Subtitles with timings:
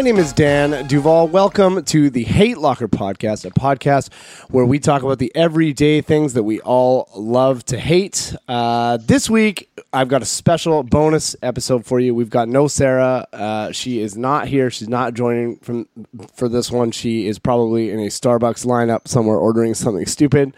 [0.00, 1.28] My name is Dan Duval.
[1.28, 4.10] Welcome to the Hate Locker podcast, a podcast
[4.48, 8.34] where we talk about the everyday things that we all love to hate.
[8.48, 12.14] Uh, this week, I've got a special bonus episode for you.
[12.14, 13.26] We've got no Sarah.
[13.30, 14.70] Uh, she is not here.
[14.70, 15.86] She's not joining from
[16.32, 16.92] for this one.
[16.92, 20.54] She is probably in a Starbucks lineup somewhere ordering something stupid.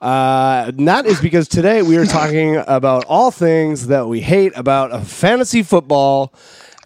[0.00, 5.04] Uh, that is because today we are talking about all things that we hate about
[5.04, 6.32] fantasy football.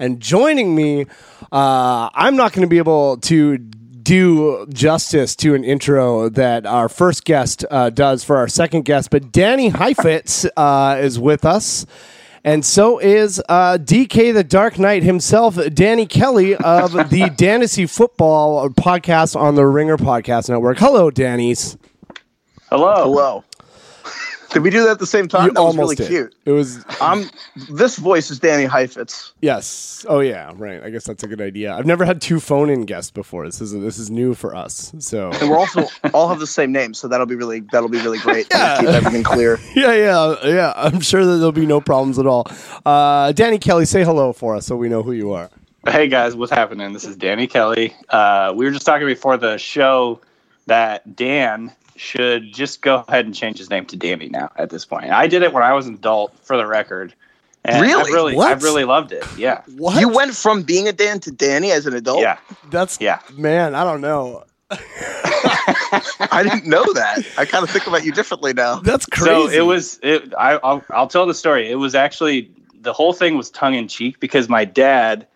[0.00, 1.06] And joining me,
[1.52, 6.88] uh, I'm not going to be able to do justice to an intro that our
[6.88, 11.84] first guest uh, does for our second guest, but Danny Heifetz uh, is with us.
[12.44, 18.70] And so is uh, DK the Dark Knight himself, Danny Kelly of the Fantasy Football
[18.70, 20.78] podcast on the Ringer Podcast Network.
[20.78, 21.76] Hello, Danny's.
[22.70, 22.94] Hello.
[23.02, 23.44] Hello.
[24.50, 25.48] Did we do that at the same time?
[25.48, 26.08] You that was really did.
[26.08, 26.34] cute.
[26.46, 27.28] It was I'm.
[27.70, 29.32] This voice is Danny Heifetz.
[29.42, 30.06] yes.
[30.08, 30.82] Oh yeah, right.
[30.82, 31.74] I guess that's a good idea.
[31.74, 33.44] I've never had two phone-in guests before.
[33.44, 34.92] This is this is new for us.
[35.00, 38.00] So and we're also all have the same name, so that'll be really that'll be
[38.00, 38.48] really great.
[38.50, 39.58] to Keep everything clear.
[39.74, 40.72] yeah, yeah, yeah.
[40.76, 42.46] I'm sure that there'll be no problems at all.
[42.86, 45.50] Uh, Danny Kelly, say hello for us so we know who you are.
[45.86, 46.92] Hey guys, what's happening?
[46.92, 47.94] This is Danny Kelly.
[48.08, 50.20] Uh, we were just talking before the show
[50.66, 54.84] that Dan should just go ahead and change his name to Danny now at this
[54.84, 55.10] point.
[55.10, 57.14] I did it when I was an adult, for the record.
[57.64, 58.00] And Really?
[58.00, 58.50] I've really, What?
[58.50, 59.24] I've really loved it.
[59.36, 59.62] Yeah.
[59.76, 60.00] What?
[60.00, 62.20] You went from being a Dan to Danny as an adult.
[62.20, 62.38] Yeah.
[62.70, 63.20] That's Yeah.
[63.36, 63.74] man.
[63.74, 64.44] I don't know.
[64.70, 67.26] I didn't know that.
[67.36, 68.76] I kind of think about you differently now.
[68.80, 69.30] That's crazy.
[69.30, 69.98] So it was.
[70.02, 71.70] It, I, I'll, I'll tell the story.
[71.70, 75.26] It was actually the whole thing was tongue in cheek because my dad,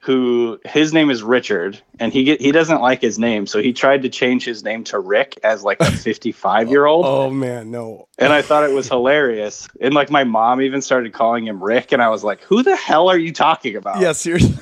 [0.00, 3.72] who his name is Richard, and he get, he doesn't like his name, so he
[3.72, 7.04] tried to change his name to Rick as like a fifty five year old.
[7.04, 8.08] Oh, oh man, no.
[8.18, 9.68] and I thought it was hilarious.
[9.80, 12.76] And like my mom even started calling him Rick, and I was like, "Who the
[12.76, 14.56] hell are you talking about?" Yeah, seriously.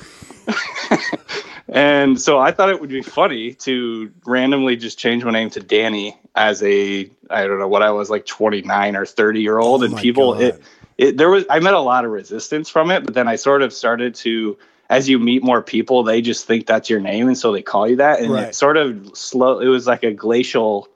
[1.71, 5.59] And so I thought it would be funny to randomly just change my name to
[5.59, 9.83] Danny as a I don't know what I was like 29 or 30 year old,
[9.83, 10.61] Oh and people it
[10.97, 13.61] it there was I met a lot of resistance from it, but then I sort
[13.61, 14.57] of started to
[14.89, 17.87] as you meet more people, they just think that's your name, and so they call
[17.87, 18.47] you that, and Right.
[18.49, 19.59] it sort of slow.
[19.59, 20.87] It was like a glacial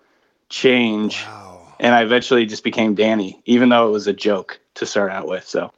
[0.50, 1.62] change, Wow.
[1.80, 5.28] and I eventually just became Danny, even though it was a joke to start out
[5.28, 5.48] with.
[5.48, 5.72] So.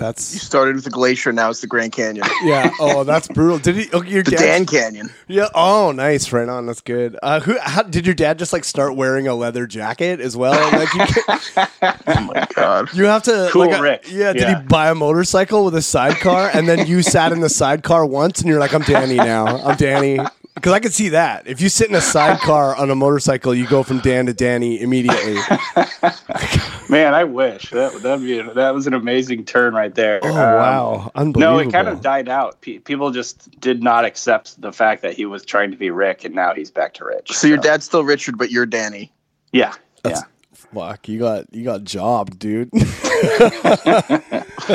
[0.00, 2.70] You started with the glacier, now it's the Grand Canyon, yeah.
[2.80, 3.58] Oh, that's brutal.
[3.58, 3.88] Did he?
[3.92, 4.38] Oh, your the dad.
[4.38, 5.10] Dan Canyon.
[5.28, 5.48] Yeah.
[5.54, 6.32] Oh, nice.
[6.32, 6.66] Right on.
[6.66, 7.16] That's good.
[7.22, 7.56] Uh, who?
[7.60, 10.52] How, did your dad just like start wearing a leather jacket as well?
[10.72, 10.88] Like
[12.06, 12.92] Oh my god.
[12.92, 13.48] you have to.
[13.52, 14.06] Cool like, uh, Rick.
[14.10, 14.32] Yeah.
[14.32, 18.04] Did he buy a motorcycle with a sidecar, and then you sat in the sidecar
[18.04, 19.46] once, and you're like, "I'm Danny now.
[19.46, 20.18] I'm Danny."
[20.54, 21.48] Because I could see that.
[21.48, 24.80] If you sit in a sidecar on a motorcycle, you go from Dan to Danny
[24.80, 25.34] immediately.
[26.88, 30.20] Man, I wish that that'd be that was an amazing turn right there.
[30.22, 31.56] Oh Um, wow, unbelievable.
[31.56, 32.60] No, it kind of died out.
[32.60, 36.24] Pe- people just did not accept the fact that he was trying to be Rick,
[36.24, 37.32] and now he's back to Rich.
[37.32, 39.12] So your dad's still Richard, but you're Danny.
[39.52, 40.28] yeah, That's- yeah.
[40.72, 42.70] Fuck, you got you got jobbed, dude.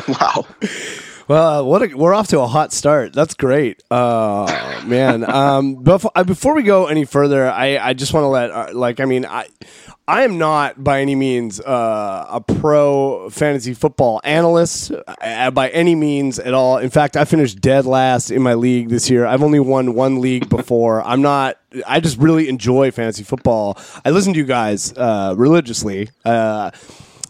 [0.08, 0.46] Wow.
[1.30, 3.14] Well, uh, what a, we're off to a hot start.
[3.14, 5.24] That's great, uh, man.
[5.40, 8.70] Um, before uh, before we go any further, I, I just want to let uh,
[8.74, 9.48] like I mean I
[10.08, 15.94] I am not by any means uh, a pro fantasy football analyst uh, by any
[15.94, 16.80] means at all.
[16.80, 19.26] In fact, I finished dead last in my league this year.
[19.26, 21.04] I've only won one league before.
[21.04, 21.58] I'm not.
[21.86, 23.78] I just really enjoy fantasy football.
[24.04, 26.10] I listen to you guys uh, religiously.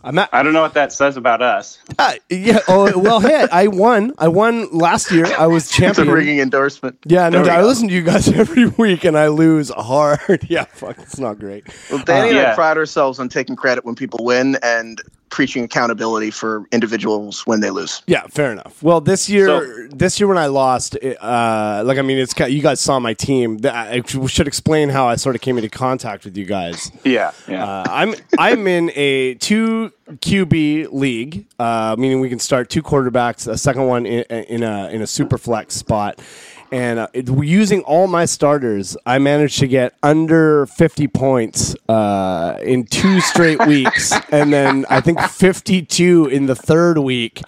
[0.03, 1.79] Uh, I'm at, I don't know what that says about us.
[1.97, 2.59] uh, yeah.
[2.67, 4.13] Oh well, hey, I won.
[4.17, 5.25] I won last year.
[5.37, 6.09] I was It's a champion.
[6.09, 6.97] ringing endorsement.
[7.05, 7.67] Yeah, no, I go.
[7.67, 10.19] listen to you guys every week, and I lose hard.
[10.49, 11.65] yeah, fuck, it's not great.
[11.91, 12.51] Well, Danny and yeah.
[12.51, 17.59] I pride ourselves on taking credit when people win and preaching accountability for individuals when
[17.59, 18.01] they lose.
[18.07, 18.81] Yeah, fair enough.
[18.81, 22.49] Well, this year, So- this year when I lost, uh, like I mean, it's ki-
[22.49, 23.59] you guys saw my team.
[23.63, 26.91] I should explain how I sort of came into contact with you guys.
[27.03, 27.65] Yeah, yeah.
[27.65, 33.47] Uh, I'm I'm in a two QB league, uh, meaning we can start two quarterbacks,
[33.47, 36.19] a second one in, in a in a super flex spot.
[36.71, 42.59] And uh, it, using all my starters, I managed to get under 50 points uh,
[42.61, 47.41] in two straight weeks, and then I think 52 in the third week.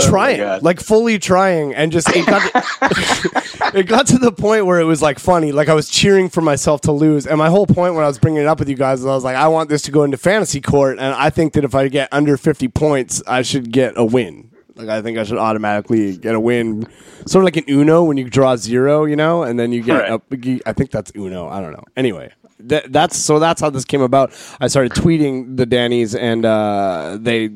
[0.00, 4.80] trying, like fully trying, and just it got to, it got to the point where
[4.80, 5.52] it was like funny.
[5.52, 8.18] Like I was cheering for myself to lose, and my whole point when I was
[8.18, 10.02] bringing it up with you guys, was I was like, I want this to go
[10.02, 13.70] into fantasy court, and I think that if I get under fifty points, I should
[13.70, 14.50] get a win.
[14.78, 16.86] Like I think I should automatically get a win,
[17.26, 20.08] sort of like an Uno when you draw zero, you know, and then you get.
[20.08, 20.20] Right.
[20.32, 21.48] A, I think that's Uno.
[21.48, 21.82] I don't know.
[21.96, 24.32] Anyway, that, that's so that's how this came about.
[24.60, 27.50] I started tweeting the Dannies, and uh, they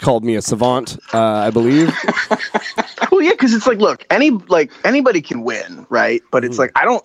[0.00, 1.92] called me a savant, uh, I believe.
[3.10, 6.22] Well, yeah, because it's like, look, any like anybody can win, right?
[6.30, 6.50] But Mm-hmm.
[6.50, 7.04] it's like I don't.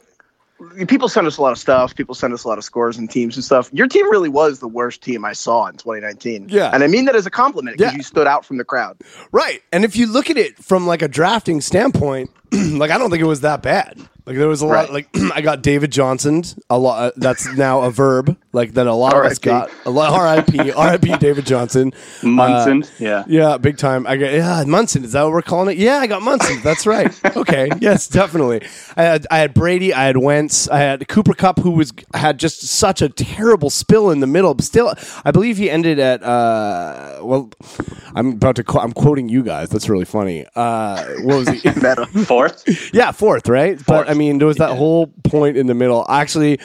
[0.87, 1.95] People send us a lot of stuff.
[1.95, 3.69] People send us a lot of scores and teams and stuff.
[3.73, 6.47] Your team really was the worst team I saw in 2019.
[6.49, 6.71] Yeah.
[6.73, 7.97] and I mean that as a compliment because Yeah.
[7.97, 8.97] you stood out from the crowd.
[9.31, 9.61] Right.
[9.71, 13.21] And if you look at it from like a drafting standpoint, like I don't think
[13.21, 13.99] it was that bad.
[14.27, 17.83] Like there was a lot like I got David Johnson, a lot uh, that's now
[17.83, 19.71] a verb, like that a lot of us got.
[19.85, 21.93] A lot RIP, RIP David Johnson.
[22.23, 23.23] Munson, Uh, yeah.
[23.25, 24.05] Yeah, big time.
[24.05, 25.05] I got yeah, Munson.
[25.05, 25.79] Is that what we're calling it?
[25.79, 26.59] Yeah, I got Munson.
[26.61, 27.07] That's right.
[27.37, 28.67] Okay, yes, definitely.
[28.97, 29.93] I had I had Brady.
[29.93, 30.67] I had Wentz.
[30.67, 34.53] I had Cooper Kupp, who was had just such a terrible spill in the middle.
[34.55, 34.93] But still,
[35.23, 37.19] I believe he ended at uh.
[37.21, 37.51] Well,
[38.15, 38.63] I'm about to.
[38.63, 39.69] Qu- I'm quoting you guys.
[39.69, 40.45] That's really funny.
[40.55, 41.69] Uh, what was he?
[42.25, 42.63] Fourth.
[42.93, 43.79] Yeah, fourth, right?
[43.85, 46.05] But I mean, there was that whole point in the middle.
[46.09, 46.59] Actually,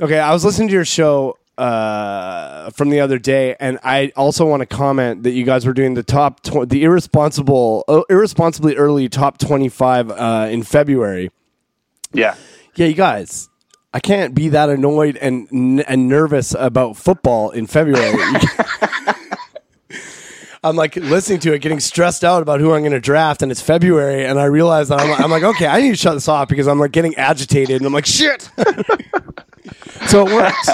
[0.00, 4.46] okay, I was listening to your show uh, from the other day, and I also
[4.46, 8.76] want to comment that you guys were doing the top, tw- the irresponsible, uh, irresponsibly
[8.76, 11.30] early top twenty-five uh, in February.
[12.12, 12.36] Yeah.
[12.74, 13.48] Yeah, you guys.
[13.92, 18.12] I can't be that annoyed and and nervous about football in February.
[20.62, 23.52] I'm like listening to it, getting stressed out about who I'm going to draft, and
[23.52, 26.28] it's February, and I realize that I'm, I'm like, okay, I need to shut this
[26.28, 28.42] off because I'm like getting agitated, and I'm like, shit.
[30.08, 30.68] so it works.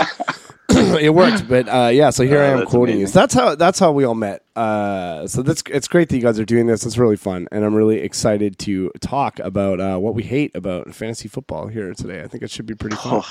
[0.70, 2.10] it worked, but uh, yeah.
[2.10, 3.06] So here Oh, I am that's quoting you.
[3.06, 4.42] So that's how that's how we all met.
[4.56, 6.86] Uh, so that's it's great that you guys are doing this.
[6.86, 10.94] It's really fun, and I'm really excited to talk about uh, what we hate about
[10.94, 12.22] fantasy football here today.
[12.22, 13.22] I think it should be pretty fun.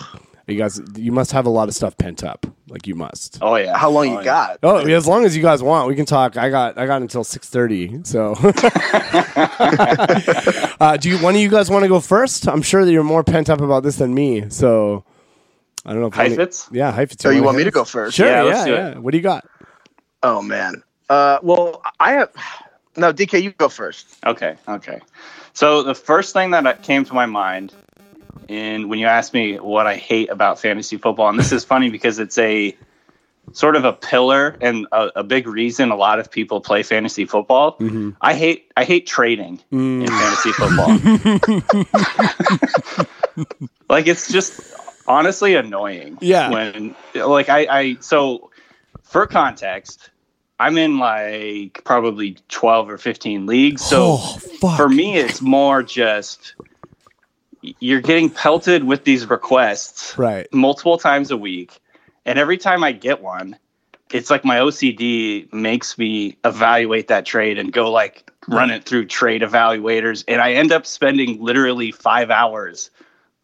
[0.47, 2.45] You guys, you must have a lot of stuff pent up.
[2.74, 3.38] Like you must.
[3.40, 3.78] Oh yeah.
[3.78, 4.24] How long oh, you yeah.
[4.24, 4.58] got?
[4.64, 6.38] Oh, yeah, as long as you guys want, we can talk.
[6.38, 8.04] I got I got until six thirty.
[8.04, 8.31] So,
[10.80, 12.48] uh, do you one of you guys want to go first?
[12.48, 14.50] I'm sure that you're more pent up about this than me.
[14.50, 15.06] So,
[15.86, 16.08] I don't know.
[16.08, 16.68] If one of- Heifetz?
[16.72, 17.22] Yeah, Heifetz.
[17.22, 18.18] So you wanna want me to go first?
[18.18, 18.25] Sure.
[18.25, 18.44] Yeah.
[18.44, 18.54] Yeah, Yeah.
[18.56, 18.98] let's do it.
[19.04, 19.46] What do you got?
[20.24, 20.81] Oh man.
[21.12, 22.31] Uh, well, I have.
[22.98, 24.18] No, DK, you go first.
[24.25, 25.00] Okay, okay.
[25.54, 27.72] So the first thing that came to my mind
[28.48, 31.90] in when you ask me what I hate about fantasy football, and this is funny
[31.90, 32.78] because it's a
[33.51, 37.25] sort of a pillar and a, a big reason a lot of people play fantasy
[37.25, 37.78] football.
[37.78, 38.12] Mm-hmm.
[38.22, 40.10] I hate I hate trading in mm.
[40.10, 40.51] fantasy
[43.36, 43.75] football.
[43.90, 44.62] like it's just
[45.07, 46.18] honestly annoying.
[46.22, 46.50] Yeah.
[46.50, 48.50] When like I, I so
[49.04, 50.10] for context,
[50.60, 53.84] I'm in like probably twelve or fifteen leagues.
[53.84, 54.38] So oh,
[54.78, 56.56] for me it's more just
[57.80, 60.48] you're getting pelted with these requests right.
[60.54, 61.80] multiple times a week
[62.25, 63.57] and every time i get one
[64.12, 69.06] it's like my ocd makes me evaluate that trade and go like run it through
[69.06, 72.89] trade evaluators and i end up spending literally five hours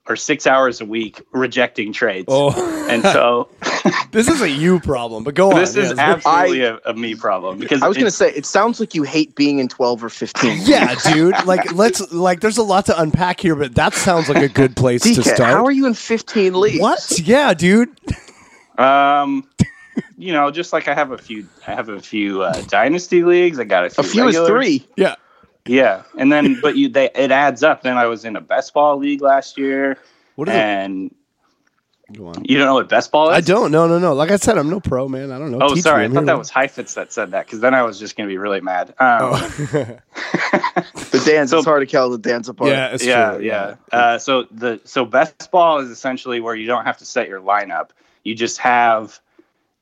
[0.09, 2.49] or six hours a week rejecting trades Oh,
[2.89, 3.47] and so
[4.11, 5.55] this is a you problem, but go on.
[5.55, 5.99] this is Yes.
[5.99, 9.03] absolutely a a me problem because I was going to say, it sounds like you
[9.03, 10.61] hate being in 12 or 15.
[10.65, 11.35] Yeah, dude.
[11.45, 12.39] Like, let's like.
[12.41, 15.39] There's a lot to unpack here, but that sounds like a good place to start.
[15.39, 16.79] how are you in 15 leagues?
[16.79, 17.19] What?
[17.23, 17.89] Yeah, dude.
[18.77, 19.47] Um,
[20.17, 23.59] you know, just like I have a few, I have a few uh, dynasty leagues.
[23.59, 24.03] I got a few.
[24.03, 24.87] A few is three.
[24.95, 25.15] Yeah.
[25.69, 27.83] Yeah, and then but you they it adds up.
[27.83, 29.97] Then I was in a best ball league last year,
[30.35, 30.57] What is it?
[30.57, 31.15] and
[32.11, 32.43] Go on.
[32.43, 33.35] you don't know what best ball is?
[33.37, 33.71] I don't.
[33.71, 34.13] No, no, no.
[34.13, 35.31] Like I said, I'm no pro, man.
[35.31, 35.59] I don't know.
[35.61, 36.07] Oh, Teach sorry.
[36.07, 36.11] me.
[36.11, 38.39] I thought that was Heifetz that said that because then I was just gonna be
[38.39, 38.95] really mad.
[38.99, 39.97] Um, Oh.
[41.11, 42.69] The dance, So- it's hard to tell the Dans apart.
[42.71, 43.43] yeah, it's yeah, true.
[43.45, 43.75] yeah.
[43.91, 47.41] Uh, so the so best ball is essentially where you don't have to set your
[47.41, 47.89] lineup.
[48.23, 49.19] You just have,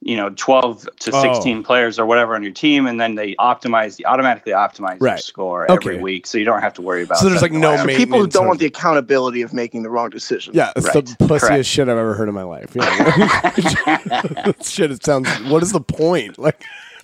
[0.01, 1.21] you know, twelve to Oh.
[1.21, 5.69] sixteen players or whatever on your team, and then they optimize, automatically optimize your score
[5.71, 5.89] Okay.
[5.91, 7.17] every week, so you don't have to worry about.
[7.17, 7.93] So there's, setting like, no the lineup.
[7.93, 10.53] ma- People who don't of- want the accountability of making the wrong decision.
[10.55, 11.05] Yeah, it's Right.
[11.05, 11.65] the pussiest Correct.
[11.65, 12.71] shit I've ever heard in my life.
[12.75, 14.51] Yeah.
[14.61, 15.27] shit, it sounds.
[15.49, 16.37] What is the point?
[16.37, 16.63] Like,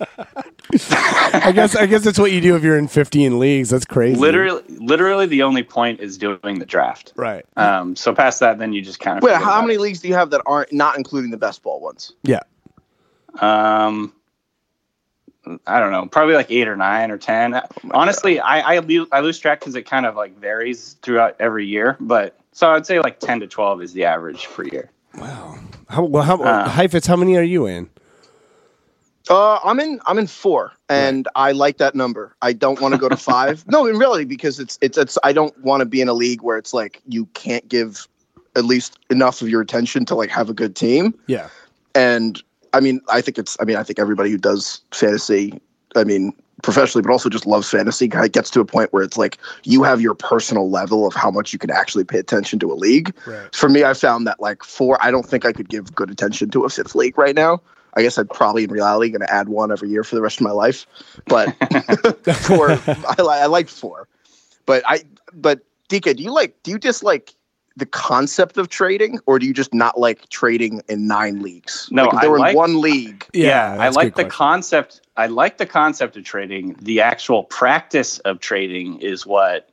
[1.34, 3.70] I guess I guess that's what you do if you're in 15 leagues.
[3.70, 4.18] That's crazy.
[4.18, 7.12] Literally, literally, the only point is doing the draft.
[7.16, 7.44] Right.
[7.56, 9.22] Um, so past that, then you just kind of.
[9.24, 9.80] Wait, how many it.
[9.80, 12.12] leagues do you have that aren't not including the best ball ones?
[12.22, 12.40] Yeah.
[13.40, 14.12] Um,
[15.66, 17.60] I don't know, probably like eight or nine or ten.
[17.90, 21.66] Honestly, I I, lo- I lose track because it kind of like varies throughout every
[21.66, 21.96] year.
[22.00, 24.90] But so I'd say like ten to twelve is the average per year.
[25.16, 25.58] Wow.
[25.88, 26.22] How well?
[26.22, 26.68] How Uh.
[26.68, 27.90] Heifetz, How many are you in?
[29.30, 30.00] Uh, I'm in.
[30.06, 32.36] I'm in four, and I like that number.
[32.42, 33.64] I don't want to go to five.
[33.68, 35.18] no, in reality, because it's it's it's.
[35.24, 38.06] I don't want to be in a league where it's like you can't give
[38.56, 41.14] at least enough of your attention to like have a good team.
[41.26, 41.48] Yeah.
[41.94, 42.42] And
[42.74, 43.56] I mean, I think it's.
[43.60, 45.60] I mean, I think everybody who does fantasy,
[45.94, 49.02] I mean, professionally, but also just loves fantasy, kind of gets to a point where
[49.02, 52.58] it's like you have your personal level of how much you can actually pay attention
[52.58, 53.14] to a league.
[53.26, 53.54] Right.
[53.54, 54.98] For me, I found that like four.
[55.00, 57.60] I don't think I could give good attention to a fifth league right now.
[57.96, 60.40] I guess I'm probably in reality going to add one every year for the rest
[60.40, 60.84] of my life.
[61.26, 61.54] But
[62.38, 64.08] four, I, I like four.
[64.66, 65.02] But I,
[65.32, 66.60] but DK, do you like?
[66.64, 67.34] Do you dislike
[67.76, 71.88] the concept of trading, or do you just not like trading in nine leagues?
[71.90, 73.26] No, like if I they were like- in one league.
[73.32, 74.30] Yeah, I like the question.
[74.30, 75.00] concept.
[75.16, 76.76] I like the concept of trading.
[76.80, 79.70] The actual practice of trading is what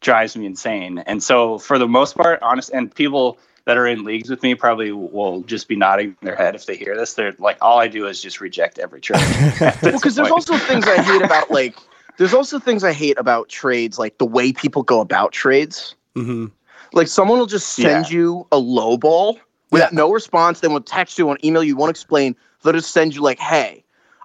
[0.00, 0.98] drives me insane.
[1.06, 4.54] And so, for the most part, honest, and people that are in leagues with me
[4.54, 7.14] probably will just be nodding their head if they hear this.
[7.14, 9.20] They're like, all I do is just reject every trade.
[9.60, 11.76] Well, because there's also things I hate about like.
[12.16, 15.94] There's also things I hate about trades, like the way people go about trades.
[16.14, 16.46] hmm
[16.92, 18.16] Like someone will just send Yeah.
[18.18, 19.38] you a low ball
[19.70, 20.60] with no response.
[20.60, 22.34] Then they will text you, won't email you, won't explain.
[22.62, 23.84] They'll just send you like, "Hey,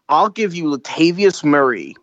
[0.10, 1.95] I'll give you Latavius Murray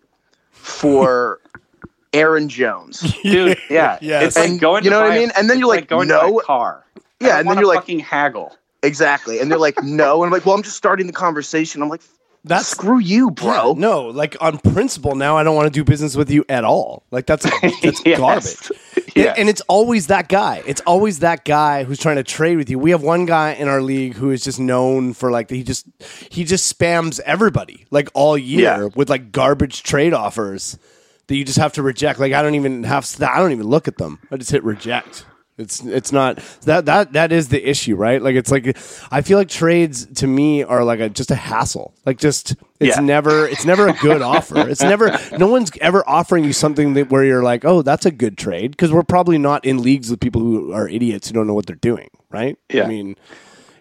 [0.51, 1.41] for
[2.13, 3.59] Aaron Jones." dude.
[3.71, 4.23] Yeah, Yes.
[4.29, 4.85] it's like And going.
[4.85, 5.33] you to know what I mean?
[5.37, 6.21] And then you're like, going to no.
[6.33, 6.85] buy a car.
[7.21, 8.57] Yeah, and then you're like, fucking haggle.
[8.83, 9.39] exactly.
[9.41, 12.03] And they're like, "No," and I'm like, "Well, I'm just starting the conversation." I'm like,
[12.45, 15.85] That's "Screw you, bro." Yeah, no, like on principle, now I don't want to do
[15.85, 17.05] business with you at all.
[17.11, 17.45] Like that's
[17.83, 18.19] that's Yes.
[18.19, 18.71] garbage.
[19.15, 19.35] Yeah.
[19.37, 20.63] And it's always that guy.
[20.67, 22.79] It's always that guy who's trying to trade with you.
[22.79, 25.85] We have one guy in our league who is just known for like he just
[26.31, 28.89] he just spams everybody like all year Yeah.
[28.95, 30.79] with like garbage trade offers
[31.27, 32.21] that you just have to reject.
[32.21, 34.19] Like I don't even have I don't even look at them.
[34.31, 35.27] I just hit reject.
[35.63, 38.21] It's it's not that that that is the issue, right?
[38.21, 38.77] Like it's like
[39.11, 41.95] I feel like trades to me are like a just a hassle.
[42.05, 43.03] Like just it's Yeah.
[43.03, 44.69] never it's never a good offer.
[44.73, 48.11] It's never no one's ever offering you something that where you're like, "Oh, that's a
[48.11, 51.47] good trade" because we're probably not in leagues with people who are idiots who don't
[51.47, 52.59] know what they're doing, right?
[52.69, 52.85] Yeah.
[52.85, 53.17] I mean,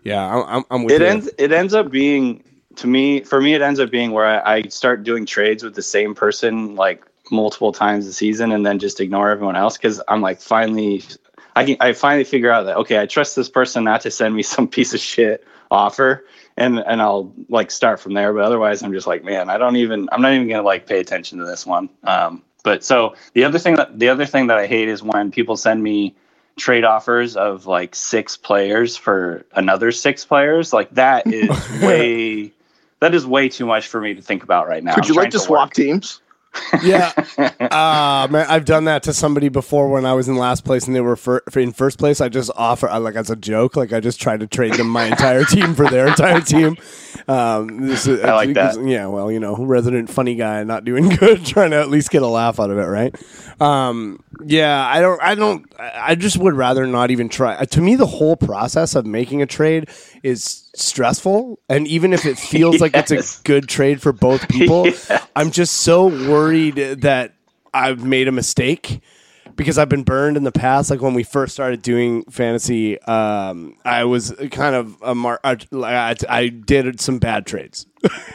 [0.03, 1.07] yeah, I'm I'm, with it you.
[1.07, 2.43] ends it ends up being
[2.77, 5.75] to me for me it ends up being where I, I start doing trades with
[5.75, 10.01] the same person like multiple times a season and then just ignore everyone else because
[10.07, 11.03] i'm like finally
[11.55, 14.35] i can i finally figure out that okay i trust this person not to send
[14.35, 16.25] me some piece of shit offer
[16.57, 19.75] and and i'll like start from there but otherwise i'm just like man i don't
[19.77, 23.43] even i'm not even gonna like pay attention to this one um but so the
[23.43, 26.13] other thing that the other thing that i hate is when people send me
[26.57, 31.49] trade offers of like six players for another six players like that is
[31.81, 32.51] way
[32.99, 35.31] that is way too much for me to think about right now Would you like
[35.31, 35.73] trying to swap work.
[35.73, 36.21] teams?
[36.83, 40.85] Yeah, uh, man, I've done that to somebody before when I was in last place
[40.87, 42.21] and they were fir- for in first place.
[42.21, 44.87] I just offer, I, like as a joke, like I just tried to trade them
[44.87, 46.77] my entire team for their entire team.
[47.27, 48.83] Um, this is, I like that.
[48.83, 52.21] Yeah, well, you know, resident funny guy, not doing good, trying to at least get
[52.21, 53.15] a laugh out of it, right?
[53.61, 57.55] Um, yeah, I don't, I don't, I just would rather not even try.
[57.55, 59.89] Uh, to me, the whole process of making a trade
[60.23, 64.87] is stressful, and even if it feels like it's a good trade for both people,
[65.35, 67.33] I'm just so worried that
[67.73, 69.01] I've made a mistake
[69.55, 70.89] because I've been burned in the past.
[70.89, 75.57] Like when we first started doing fantasy, um, I was kind of a mar- I,
[75.73, 77.85] I, I did some bad trades.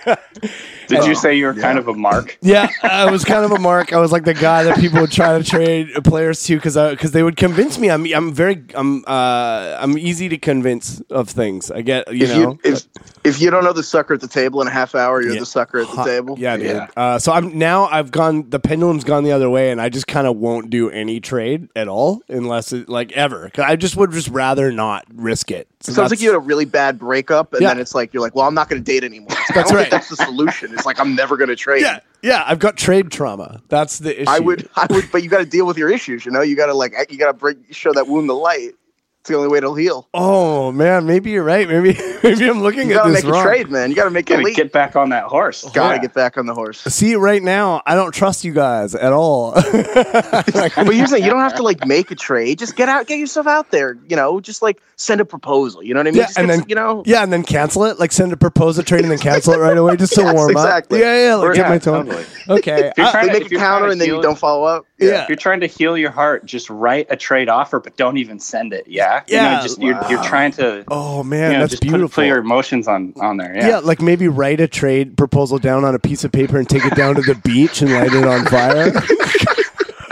[0.88, 3.58] did you say you were kind of a mark Yeah, I was kind of a
[3.58, 3.92] mark.
[3.92, 7.12] I was like the guy that people would try to trade players to because because
[7.12, 7.90] they would convince me.
[7.90, 11.70] I'm I'm very I'm uh I'm easy to convince of things.
[11.70, 12.36] I get you if know.
[12.40, 12.82] you if
[13.24, 15.40] if you don't know the sucker at the table in a half hour, you're Yeah.
[15.40, 16.36] the sucker at the table.
[16.38, 16.66] Yeah, dude.
[16.66, 16.88] Yeah.
[16.96, 20.06] Uh, so I'm now I've gone the pendulum's gone the other way, and I just
[20.06, 23.50] kind of won't do any trade at all unless it like ever.
[23.52, 25.66] 'Cause I just would just rather not risk it.
[25.80, 27.68] So Sounds like you had a really bad breakup, and Yeah.
[27.68, 29.28] then it's like you're like, well, I'm not going to date anymore.
[29.30, 29.80] That's I don't right.
[29.82, 30.75] think that's the solution.
[30.76, 31.82] It's like I'm never going to trade.
[31.82, 32.44] yeah, yeah.
[32.46, 33.62] I've got trade trauma.
[33.68, 34.30] That's the issue.
[34.30, 36.24] I would, I would, but you got to deal with your issues.
[36.24, 38.74] You know, you got to like, you got to bring, show that wound the light.
[39.26, 40.08] It's the only way it'll heal.
[40.14, 41.66] Oh man, maybe you're right.
[41.68, 43.40] Maybe maybe I'm looking You at got to make wrong.
[43.40, 43.90] a trade, man.
[43.90, 44.54] You got to make a gotta leap.
[44.54, 46.00] get back on that horse Got to Yeah.
[46.02, 46.78] get back on the horse.
[46.82, 49.52] See, right now, I don't trust you guys at all.
[50.76, 52.58] But here's the thing: you don't have to like make a trade.
[52.60, 53.98] Just get out, get yourself out there.
[54.08, 55.82] You know, just like send a proposal.
[55.82, 56.18] You know what I mean?
[56.20, 57.98] Yeah, Just and get- then- you know, yeah, and then cancel it.
[57.98, 60.50] Like send a proposal trade and then cancel it right away just to Yes, warm
[60.52, 60.98] exactly.
[60.98, 61.02] up.
[61.04, 61.34] Yeah, yeah.
[61.34, 62.06] Like get yeah, my tone.
[62.06, 62.24] totally.
[62.60, 62.92] Okay.
[62.96, 64.64] You're I- trying they to- make if a you're counter and then you don't follow
[64.64, 64.86] up.
[64.98, 65.22] Yeah.
[65.24, 68.38] If you're trying to heal your heart, just write a trade offer, but don't even
[68.38, 68.86] send it.
[68.86, 69.62] Yeah, You know, Yeah.
[69.62, 70.84] just you're, you're trying to.
[70.88, 72.22] oh man, you know, that's just put, beautiful.
[72.22, 73.54] put your emotions on on there.
[73.56, 73.68] yeah.
[73.68, 76.84] Yeah, like maybe write a trade proposal down on a piece of paper and take
[76.84, 78.92] it down to the beach and light it on fire.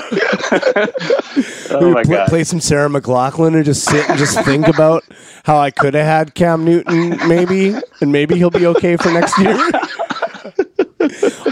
[1.70, 2.28] oh my Pl- god.
[2.28, 5.04] Play some Sarah McLachlan and just sit and just think about
[5.44, 9.37] how I could have had Cam Newton maybe, and maybe he'll be okay for next
[9.38, 9.54] year.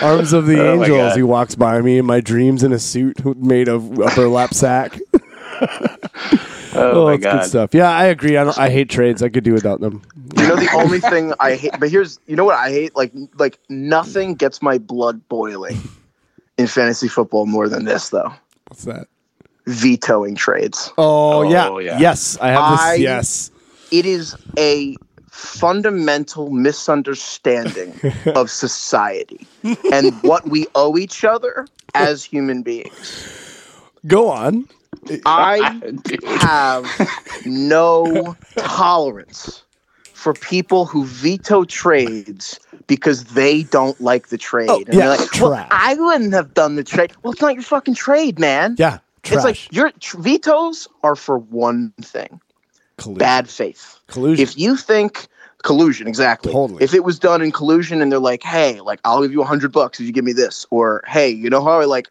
[0.02, 1.14] Arms of the Oh Angels.
[1.14, 4.98] He walks by me in my dreams in a suit made of a burlap sack.
[6.74, 7.40] Oh, Oh, my it's god.
[7.40, 7.74] good stuff.
[7.74, 8.36] Yeah, I agree.
[8.36, 8.58] I don't.
[8.58, 9.22] I hate trades.
[9.22, 10.02] I could do without them.
[10.38, 12.96] You know the only thing I hate, but here's you know what I hate.
[12.96, 15.80] Like like nothing gets my blood boiling
[16.58, 18.32] in fantasy football more than this though.
[18.68, 19.08] What's that?
[19.66, 20.90] Vetoing trades.
[20.98, 21.78] Oh, Oh, yeah.
[21.78, 21.98] yeah.
[21.98, 22.80] Yes, I have this.
[22.80, 23.50] I- yes.
[23.90, 24.96] It is a
[25.30, 27.94] fundamental misunderstanding
[28.34, 29.46] of society
[29.92, 33.26] and what we owe each other as human beings.
[34.06, 34.66] Go on.
[35.26, 35.80] I
[36.40, 36.86] have
[37.44, 39.62] no tolerance
[40.12, 44.70] for people who veto trades because they don't like the trade.
[44.70, 45.66] Oh, and they're yeah, like, well.
[45.70, 47.12] I wouldn't have done the trade.
[47.22, 48.76] Well, it's not your fucking trade, man.
[48.78, 48.98] Yeah.
[49.24, 49.36] Trash.
[49.36, 52.40] It's like your tr- vetoes are for one thing
[52.96, 53.18] collusion.
[53.18, 53.98] bad faith.
[54.08, 54.42] collusion.
[54.42, 55.28] If you think
[55.62, 56.52] collusion, exactly.
[56.52, 56.82] Totally.
[56.82, 59.46] If it was done in collusion and they're like, hey, like I'll give you a
[59.46, 62.08] hundred bucks if you give me this, or hey, you know how I like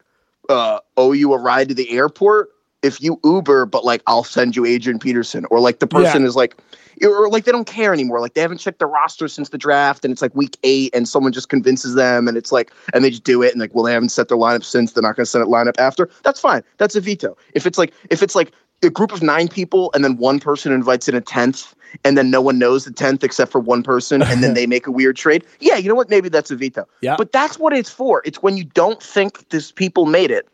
[0.48, 2.50] uh, owe you a ride to the airport
[2.82, 6.36] if you Uber, but like I'll send you Adrian Peterson, or like the person is
[6.36, 6.56] like.
[7.02, 8.20] Or like they don't care anymore.
[8.20, 11.08] Like they haven't checked the roster since the draft, and it's like week eight, and
[11.08, 13.82] someone just convinces them, and it's like, and they just do it, and like, well,
[13.82, 14.92] they haven't set their lineup since.
[14.92, 16.08] They're not going to set it lineup after.
[16.22, 16.62] That's fine.
[16.76, 17.36] That's a veto.
[17.54, 20.70] If it's like, if it's like a group of nine people, and then one person
[20.70, 21.74] invites in a tenth,
[22.04, 24.86] and then no one knows the tenth except for one person, and then they make
[24.86, 25.44] a weird trade.
[25.60, 26.10] Yeah, you know what?
[26.10, 26.86] Maybe that's a veto.
[27.00, 27.16] Yeah.
[27.16, 28.22] But that's what it's for.
[28.24, 30.48] It's when you don't think this people made it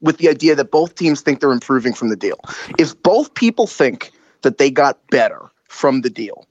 [0.00, 2.38] with the idea that both teams think they're improving from the deal.
[2.78, 4.12] If both people think
[4.42, 6.46] that they got better from the deal,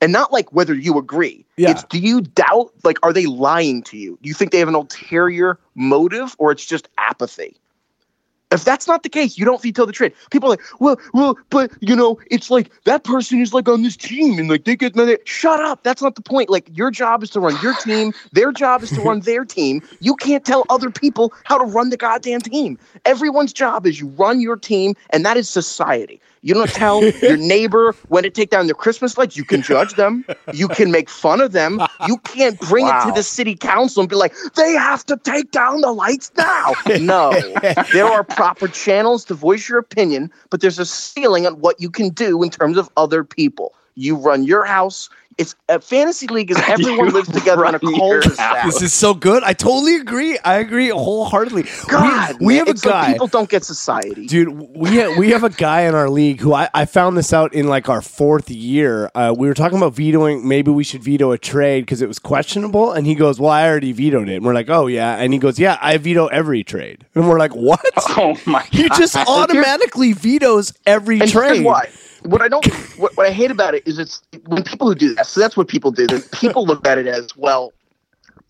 [0.00, 1.70] and not like whether you agree, Yeah.
[1.70, 4.18] it's do you doubt, like, are they lying to you?
[4.22, 7.56] Do you think they have an ulterior motive or it's just apathy?
[8.50, 10.12] If that's not the case, you don't veto the trade.
[10.30, 13.82] People are like, well, well, but you know, it's like that person is like on
[13.82, 15.18] this team and like they get money.
[15.24, 15.82] Shut up.
[15.82, 16.48] That's not the point.
[16.48, 18.12] Like your job is to run your team.
[18.32, 19.82] Their job is to run their team.
[20.00, 22.78] You can't tell other people how to run the goddamn team.
[23.04, 26.20] Everyone's job is you run your team, and that is society.
[26.42, 29.36] You don't tell your neighbor when to take down their Christmas lights.
[29.36, 30.24] You can judge them.
[30.52, 31.80] You can make fun of them.
[32.06, 35.50] You can't bring it to the city council and be like, they have to take
[35.50, 36.74] down the lights now.
[37.00, 37.32] No,
[37.92, 41.90] there are proper channels to voice your opinion, but there's a ceiling on what you
[41.90, 43.74] can do in terms of other people.
[43.96, 45.10] You run your house.
[45.38, 48.64] It's a fantasy league is everyone lives together in a run your cul-de-sac.
[48.66, 49.44] This is so good.
[49.44, 50.36] I totally agree.
[50.44, 51.64] I agree wholeheartedly.
[51.86, 53.12] God, we, we man, have a it's like guy.
[53.12, 54.26] people don't get society.
[54.26, 57.32] Dude, we have, we have a guy in our league who I, I found this
[57.32, 59.10] out in like our fourth year.
[59.14, 60.46] Uh, we were talking about vetoing.
[60.46, 62.92] Maybe we should veto a trade because it was questionable.
[62.92, 65.38] And he goes, "Well, I already vetoed it." And we're like, "Oh yeah." And he
[65.38, 67.80] goes, "Yeah, I veto every trade." And we're like, "What?"
[68.20, 68.68] Oh my god.
[68.72, 71.64] He just automatically vetoes every And here's trade.
[71.64, 71.88] why.
[72.28, 72.66] What I don't,
[72.98, 75.26] what, what I hate about it is it's when people who do that.
[75.26, 76.06] So that's what people do.
[76.06, 77.72] Then people look at it as well.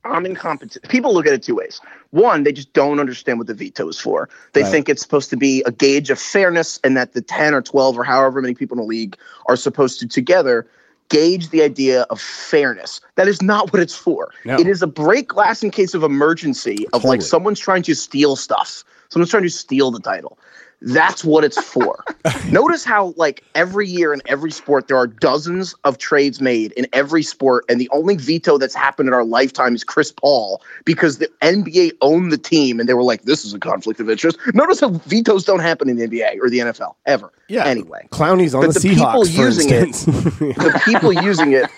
[0.04, 0.88] I'm incompetent.
[0.88, 1.80] People look at it two ways.
[2.10, 4.28] One, they just don't understand what the veto is for.
[4.52, 4.70] They Right.
[4.72, 7.96] think it's supposed to be a gauge of fairness, and that the ten or twelve
[7.98, 10.66] or however many people in the league are supposed to together
[11.08, 13.00] gauge the idea of fairness.
[13.14, 14.30] That is not what it's for.
[14.44, 14.58] No.
[14.58, 17.08] It is a break glass in case of emergency of Totally.
[17.18, 18.84] like someone's trying to steal stuff.
[19.08, 20.38] Someone's trying to steal the title.
[20.80, 22.04] That's what it's for.
[22.50, 26.86] Notice how, like, every year in every sport, there are dozens of trades made in
[26.92, 31.18] every sport, and the only veto that's happened in our lifetime is Chris Paul because
[31.18, 34.38] the NBA owned the team and they were like, this is a conflict of interest.
[34.54, 37.32] Notice how vetoes don't happen in the NBA or the NFL ever.
[37.48, 37.64] Yeah.
[37.64, 39.92] Anyway, Clowney's on But the, the people Seahawks, for using it-
[40.58, 41.68] the people using it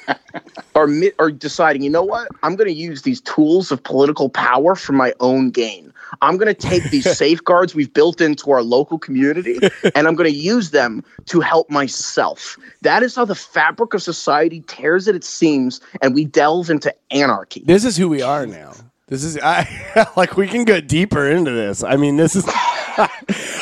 [0.74, 2.28] are mi- are deciding, you know what?
[2.42, 5.92] I'm going to use these tools of political power for my own gain.
[6.22, 9.58] I'm going to take these safeguards we've built into our local community
[9.94, 12.58] and I'm going to use them to help myself.
[12.82, 16.94] That is how the fabric of society tears at its seams and we delve into
[17.10, 17.62] anarchy.
[17.64, 18.72] this is who we are now.
[19.06, 19.68] This is I
[20.16, 21.82] like we can go deeper into this.
[21.82, 23.08] I mean, this is I,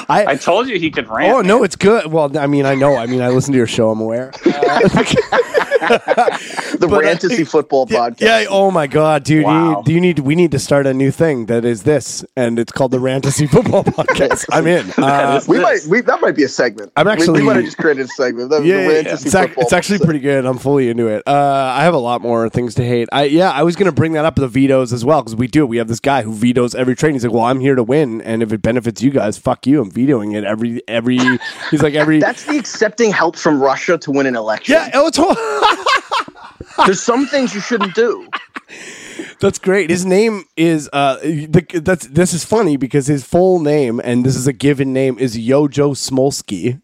[0.09, 1.33] I told you he could rant.
[1.33, 2.07] Oh no, it's good.
[2.13, 2.97] Well, I mean, I know.
[2.97, 3.91] I mean, I listen to your show.
[3.91, 4.31] I'm aware.
[5.81, 8.21] The But I Rantasy think- Football Podcast.
[8.21, 8.47] Yeah.
[8.49, 9.45] Oh my God, dude.
[9.45, 9.79] Wow.
[9.79, 10.19] You, do you need?
[10.21, 13.47] We need to start a new thing that is this, and it's called the Rantasy
[13.47, 14.47] Football Podcast.
[14.53, 14.87] I'm in.
[14.99, 16.93] Uh, We might we, that might be a segment.
[16.97, 18.51] I'm actually- we, might have just created a segment.
[18.51, 19.13] The, yeah, the yeah, yeah.
[19.15, 20.45] It's, ac- it's actually pretty good.
[20.45, 21.23] I'm fully into it.
[21.27, 21.33] Uh,
[21.75, 23.09] I have a lot more things to hate.
[23.13, 25.67] I yeah, I was gonna bring that up the vetoes as well because we do.
[25.67, 27.13] We have this guy who vetoes every trade.
[27.13, 29.81] He's like, well, I'm here to win, and if it benefits you guys, fuck you.
[29.81, 31.19] I'm vetoing it every every.
[31.71, 32.19] He's like every.
[32.19, 34.75] That's the accepting help from Russia to win an election.
[34.75, 35.35] yeah, oh, it's hor-
[36.87, 38.29] There's some things you shouldn't do.
[39.41, 39.91] That's great.
[39.91, 44.37] His name is uh the, that's this is funny because his full name and this
[44.37, 46.81] is a given name is Yojo Smolsky.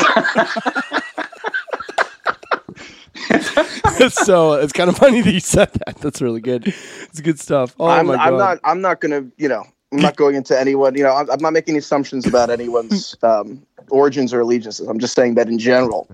[4.10, 5.98] so it's kind of funny that you said that.
[5.98, 6.66] That's really good.
[6.66, 7.74] It's good stuff.
[7.78, 8.26] Oh I'm, my god.
[8.26, 8.58] I'm not.
[8.64, 9.26] I'm not gonna.
[9.36, 10.94] You know, I'm not going into anyone.
[10.94, 14.88] You know, I'm, I'm not making assumptions about anyone's um, origins or allegiances.
[14.88, 16.08] I'm just saying that in general,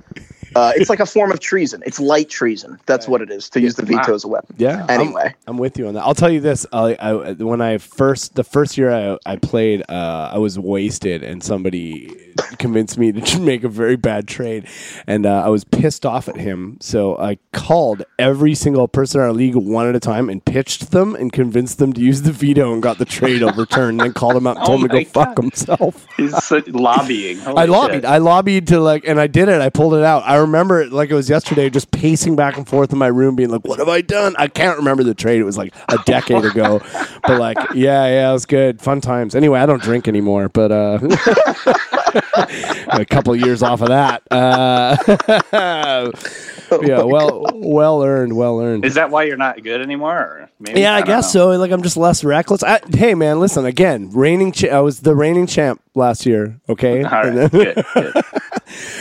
[0.56, 1.82] uh, it's like a form of treason.
[1.86, 2.78] It's light treason.
[2.86, 4.54] That's what it is to use the veto as a weapon.
[4.58, 4.84] Yeah.
[4.88, 6.00] I'm- Anyway, I'm, with you on that.
[6.04, 6.66] I'll tell you this.
[6.72, 11.22] I, I, when I first, the first year I, I played, uh, I was wasted
[11.22, 12.12] and somebody
[12.58, 14.66] convinced me to make a very bad trade.
[15.06, 16.78] And uh, I was pissed off at him.
[16.80, 20.90] So I called every single person in our league one at a time and pitched
[20.90, 24.00] them and convinced them to use the veto and got the trade overturned.
[24.00, 26.06] and then called him out and Oh told him to my go fuck himself.
[26.16, 27.38] He's such- lobbying.
[27.40, 27.94] Holy I lobbied.
[27.96, 28.04] shit.
[28.06, 29.60] I lobbied to like, and I did it.
[29.60, 30.22] I pulled it out.
[30.24, 33.36] I remember it like it was yesterday, just pacing back and forth in my room,
[33.36, 35.40] being like, "What have I done?" I can't remember the trade.
[35.40, 36.80] It was like a decade ago,
[37.22, 39.34] but like, yeah, yeah, it was good, fun times.
[39.34, 40.98] Anyway, I don't drink anymore, but uh,
[42.88, 44.22] a couple of years off of that.
[44.30, 44.96] Uh,
[46.82, 48.84] yeah, well, well earned, well earned.
[48.84, 50.16] Is that why you're not good anymore?
[50.16, 50.80] Or maybe?
[50.80, 51.52] Yeah, I, don't guess know.
[51.52, 51.58] so.
[51.58, 52.62] Like I'm just less reckless.
[52.62, 53.64] I, hey, man, listen.
[53.64, 54.52] Again, reigning.
[54.52, 56.60] Cha- I was the reigning champ last year.
[56.68, 57.02] Okay.
[57.04, 58.14] All right, good, good.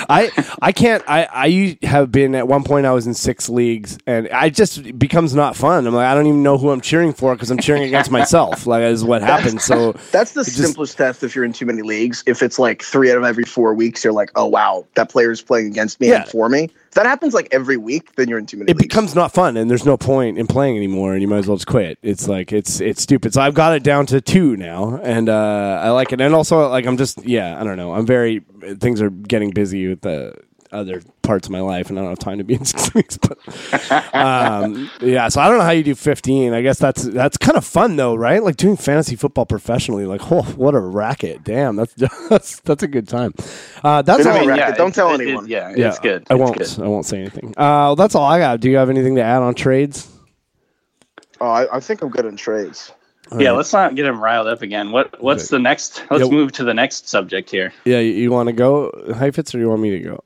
[0.10, 0.32] I
[0.62, 1.04] I can't.
[1.08, 2.86] I I have been at one point.
[2.86, 5.88] I was in six leagues, and I just it becomes not fun.
[5.88, 8.66] I'm like I don't even know who I'm cheering for because I'm cheering against myself.
[8.68, 9.64] Like is what happens.
[9.64, 12.24] So that's the just- simplest test if you're in too many leagues.
[12.28, 15.32] If it's like three out of every four weeks, you're like, oh wow, that player
[15.32, 16.22] is playing against me Yeah.
[16.22, 16.70] and for me.
[16.96, 18.88] That happens like every week, then you're in too many it leagues.
[18.88, 21.58] becomes not fun, and there's no point in playing anymore, and you might as well
[21.58, 22.00] just quit.
[22.02, 23.34] It's like it's it's stupid.
[23.34, 26.22] So I've got it down to two now, and uh, I like it.
[26.22, 27.94] And also, like I'm just yeah, I don't know.
[27.94, 28.40] I'm very
[28.80, 30.36] things are getting busy with the
[30.72, 33.18] other parts of my life, and I don't have time to be in six weeks.
[33.18, 33.38] But
[34.14, 36.54] um, yeah, so I don't know how you do 15.
[36.54, 38.44] I guess that's that's kind of fun though, right?
[38.44, 40.06] Like doing fantasy football professionally.
[40.06, 41.44] Like, oh, what a racket!
[41.44, 41.94] Damn, that's
[42.30, 43.34] that's that's a good time.
[43.84, 44.38] Uh, that's Good all.
[44.38, 44.56] on you.
[44.56, 45.48] yeah, Don't it- tell it- it- anyone.
[45.48, 46.26] yeah, Yeah, it's good.
[46.30, 46.58] I It's won't.
[46.58, 46.80] good.
[46.84, 47.50] I won't say anything.
[47.50, 48.60] Uh, well, that's all I got.
[48.60, 50.10] Do you have anything to add on trades?
[51.42, 52.92] Oh, I, I think I'm good in trades.
[53.38, 54.92] Yeah, let's not get him riled up again.
[54.92, 56.04] What What's the next?
[56.12, 56.30] Let's Yeah.
[56.32, 57.74] move to the next subject here.
[57.84, 60.24] Yeah, you, you want to go, Heifetz, or you want me to go?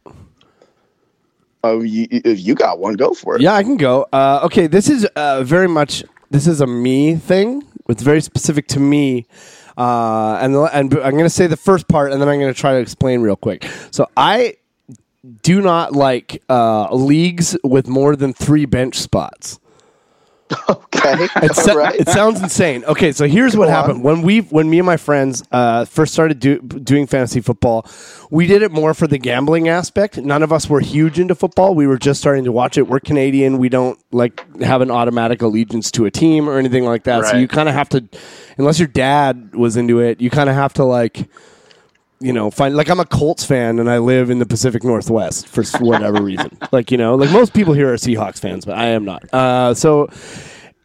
[1.64, 3.42] Oh, you, if you got one, go for it.
[3.42, 4.08] Yeah, I can go.
[4.14, 7.64] Uh, okay, this is uh, very much this is a me thing.
[7.90, 9.26] It's very specific to me.
[9.78, 12.60] Uh, and and I'm going to say the first part, and then I'm going to
[12.60, 13.66] try to explain real quick.
[13.92, 14.56] So I
[15.42, 19.60] do not like uh, leagues with more than three bench spots.
[20.70, 21.28] Okay.
[21.44, 21.96] It, sa- All right.
[21.96, 22.84] it sounds insane.
[22.86, 26.12] Okay, so here's what Go happened when we when me and my friends uh, first
[26.14, 27.86] started do, doing fantasy football.
[28.32, 30.18] We did it more for the gambling aspect.
[30.18, 31.74] None of us were huge into football.
[31.76, 32.88] We were just starting to watch it.
[32.88, 33.60] We're Canadian.
[33.60, 37.26] We don't like have an automatic allegiance to a team or anything like that.
[37.26, 38.04] So you kind of have to,
[38.58, 41.30] unless your dad was into it, you kind of have to like
[42.20, 45.48] you know, find like I'm a Colts fan and I live in the Pacific Northwest
[45.48, 46.58] for whatever reason.
[46.72, 49.34] Like, you know, like most people here are Seahawks fans, but I am not.
[49.34, 50.08] Uh, so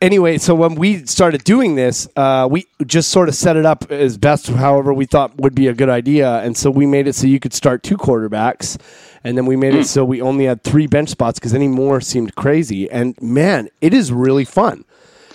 [0.01, 3.91] anyway, so when we started doing this, uh, we just sort of set it up
[3.91, 7.15] as best, however we thought would be a good idea, and so we made it
[7.15, 8.81] so you could start two quarterbacks.
[9.25, 12.01] And then we made it so we only had three bench spots because any more
[12.01, 12.91] seemed crazy.
[12.91, 14.85] And man, it is really fun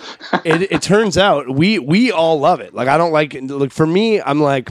[0.44, 2.74] it, it turns out we we all love it.
[2.74, 4.70] Like I don't like like for me, I'm like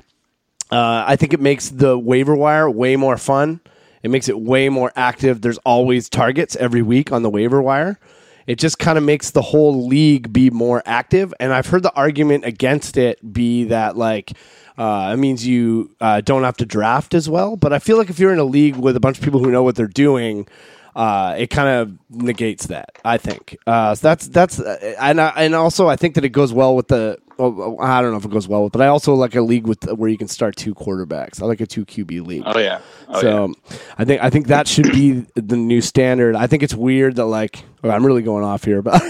[0.72, 3.60] uh, I think it makes the waiver wire way more fun.
[4.04, 5.42] It makes it way more active.
[5.42, 8.00] There's always targets every week on the waiver wire.
[8.48, 11.34] It just kind of makes the whole league be more active.
[11.40, 14.34] And I've heard the argument against it be that like
[14.78, 17.58] uh, it means you uh, don't have to draft as well.
[17.58, 19.52] But I feel like if you're in a league with a bunch of people who
[19.52, 20.48] know what they're doing,
[20.96, 22.98] uh, it kind of negates that.
[23.04, 26.30] I think uh, so that's that's uh, and I, and also I think that it
[26.30, 27.20] goes well with the.
[27.40, 29.66] Well, I don't know if it goes well with, but I also like a league
[29.66, 31.42] with where you can start two quarterbacks.
[31.42, 32.44] I like a two QB league.
[32.46, 32.82] Oh yeah.
[33.08, 33.78] Oh, so yeah.
[33.98, 36.36] I think I think that should be the new standard.
[36.36, 39.02] I think it's weird that like well, I'm really going off here, but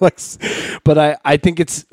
[0.00, 0.18] like,
[0.82, 1.84] but I I think it's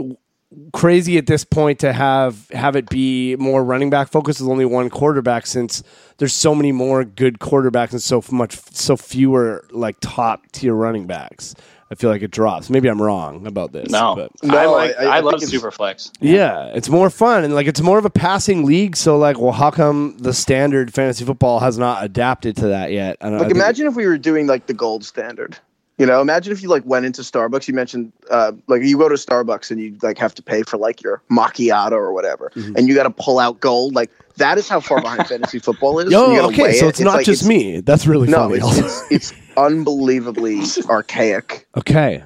[0.73, 4.65] crazy at this point to have have it be more running back focused with only
[4.65, 5.83] one quarterback since
[6.17, 11.07] there's so many more good quarterbacks and so much so fewer like top tier running
[11.07, 11.55] backs.
[11.91, 12.69] I feel like it drops.
[12.71, 13.91] Maybe I'm wrong about this.
[13.91, 14.95] No, but No, I like.
[14.97, 16.11] I- I, I love Superflex.
[16.19, 18.95] yeah, it's more fun and like it's more of a passing league.
[18.97, 23.17] So like, well, how come the standard fantasy football has not adapted to that yet?
[23.21, 25.57] I don't, Like think- imagine if we were doing like the gold standard.
[25.97, 27.67] You know, imagine if you like went into Starbucks.
[27.69, 30.77] You mentioned uh, like you go to Starbucks and you like have to pay for
[30.77, 32.75] like your macchiato or whatever, Mm-hmm.
[32.75, 33.95] and you got to pull out gold.
[33.95, 36.11] Like that is how far behind fantasy football is.
[36.11, 36.89] Yo, okay, so it.
[36.89, 37.79] it's, not like- just it's- me.
[37.81, 38.59] That's really No, funny.
[38.61, 41.65] it's, it's unbelievably archaic.
[41.77, 42.23] Okay,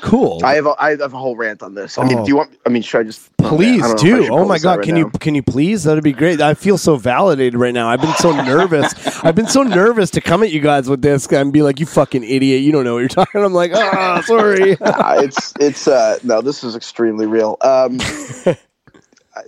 [0.00, 0.40] cool.
[0.44, 1.96] I have a, I have a whole rant on this.
[1.98, 2.24] I mean, Oh.
[2.24, 2.58] do you want?
[2.66, 4.32] I mean, should I just Please I don't know if I do.
[4.34, 5.84] Oh my god, right can you can you please?
[5.84, 6.40] That'd be great.
[6.40, 7.88] I feel so validated right now.
[7.88, 8.94] I've been so nervous.
[9.24, 11.86] I've been so nervous to come at you guys with this and be like, "You
[11.86, 12.62] fucking idiot!
[12.62, 16.40] You don't know what you're talking." I'm like, "Ah, sorry." Uh, it's it's uh no,
[16.40, 17.56] this is extremely real.
[17.62, 17.98] Um,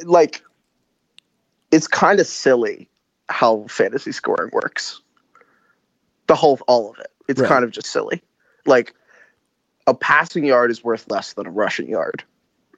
[0.05, 0.42] like,
[1.74, 2.88] it's kind of silly
[3.28, 5.00] how fantasy scoring works.
[6.26, 7.08] The whole, all of it.
[7.28, 7.48] It's Right.
[7.48, 8.22] kind of just silly.
[8.66, 8.94] Like,
[9.87, 12.22] a passing yard is worth less than a rushing yard.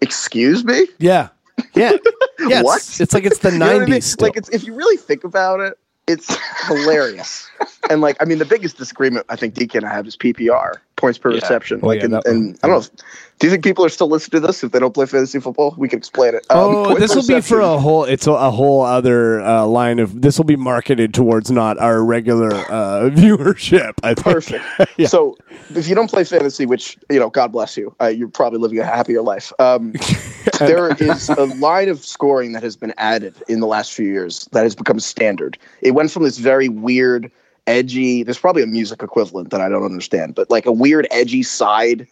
[0.00, 0.86] Excuse me.
[0.98, 1.28] yeah,
[1.74, 1.92] yeah,
[2.48, 2.62] yeah.
[2.62, 2.78] What?
[2.78, 3.88] It's, it's like it's the You know I '90s.
[3.88, 4.02] mean?
[4.26, 7.48] Like, it's if you really think about it, it's hilarious.
[7.90, 10.74] and like, I mean, the biggest disagreement I think DK and I have is PPR
[10.96, 11.36] points per Yeah.
[11.36, 11.80] reception.
[11.82, 12.58] Oh, like, yeah, and, and.
[12.62, 13.02] I don't know.
[13.38, 15.74] Do you think people are still listening to this if they don't play fantasy football?
[15.76, 16.46] We can explain it.
[16.48, 18.04] Um, Oh, this will be for a whole.
[18.04, 20.22] It's a, a whole other uh, line of.
[20.22, 23.92] This will be marketed towards not our regular uh, viewership.
[24.02, 24.24] I think.
[24.24, 24.64] Perfect.
[24.96, 25.08] Yeah.
[25.08, 25.36] So,
[25.74, 28.78] if you don't play fantasy, which you know, God bless you, uh, you're probably living
[28.78, 29.52] a happier life.
[29.58, 29.92] Um,
[30.58, 34.48] there is a line of scoring that has been added in the last few years
[34.52, 35.58] that has become standard.
[35.82, 37.30] It went from this very weird,
[37.66, 38.22] edgy.
[38.22, 42.06] There's probably a music equivalent that I don't understand, but like a weird, edgy side.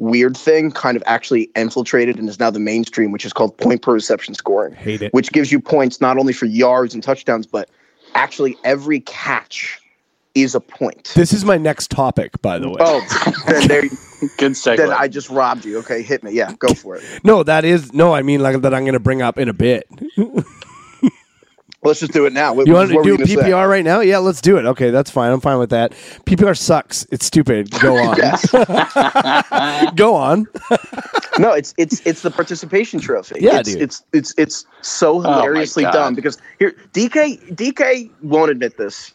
[0.00, 3.82] Weird thing kind of actually infiltrated and is now the mainstream, which is called point
[3.82, 5.12] per reception scoring Hate it.
[5.12, 7.68] which gives you points not only for yards and touchdowns, but
[8.14, 9.80] actually every catch
[10.36, 11.10] is a point.
[11.16, 12.76] This is my next topic, by the way.
[12.78, 13.04] Oh,
[13.48, 13.82] then there,
[14.36, 14.76] Good segue.
[14.76, 15.78] then I just robbed you.
[15.78, 16.30] Okay, hit me.
[16.30, 17.02] Yeah, go for it.
[17.24, 18.14] No, that is no.
[18.14, 18.72] I mean, like that.
[18.72, 19.88] I'm going to bring up in a bit.
[21.88, 22.52] Let's just do it now.
[22.52, 23.36] What, You want to do were a you gonna say?
[23.36, 24.00] PPR right now?
[24.00, 24.66] Yeah, let's do it.
[24.66, 25.32] Okay, that's fine.
[25.32, 25.92] I'm fine with that.
[26.26, 27.06] PPR sucks.
[27.10, 27.70] It's stupid.
[27.80, 28.16] Go on.
[29.96, 30.46] Go on.
[31.38, 33.36] No, it's it's it's the participation trophy.
[33.40, 33.80] Yeah, it's, dude.
[33.82, 35.92] it's it's it's so oh hilariously God.
[35.92, 39.12] dumb because here DK DK won't admit this,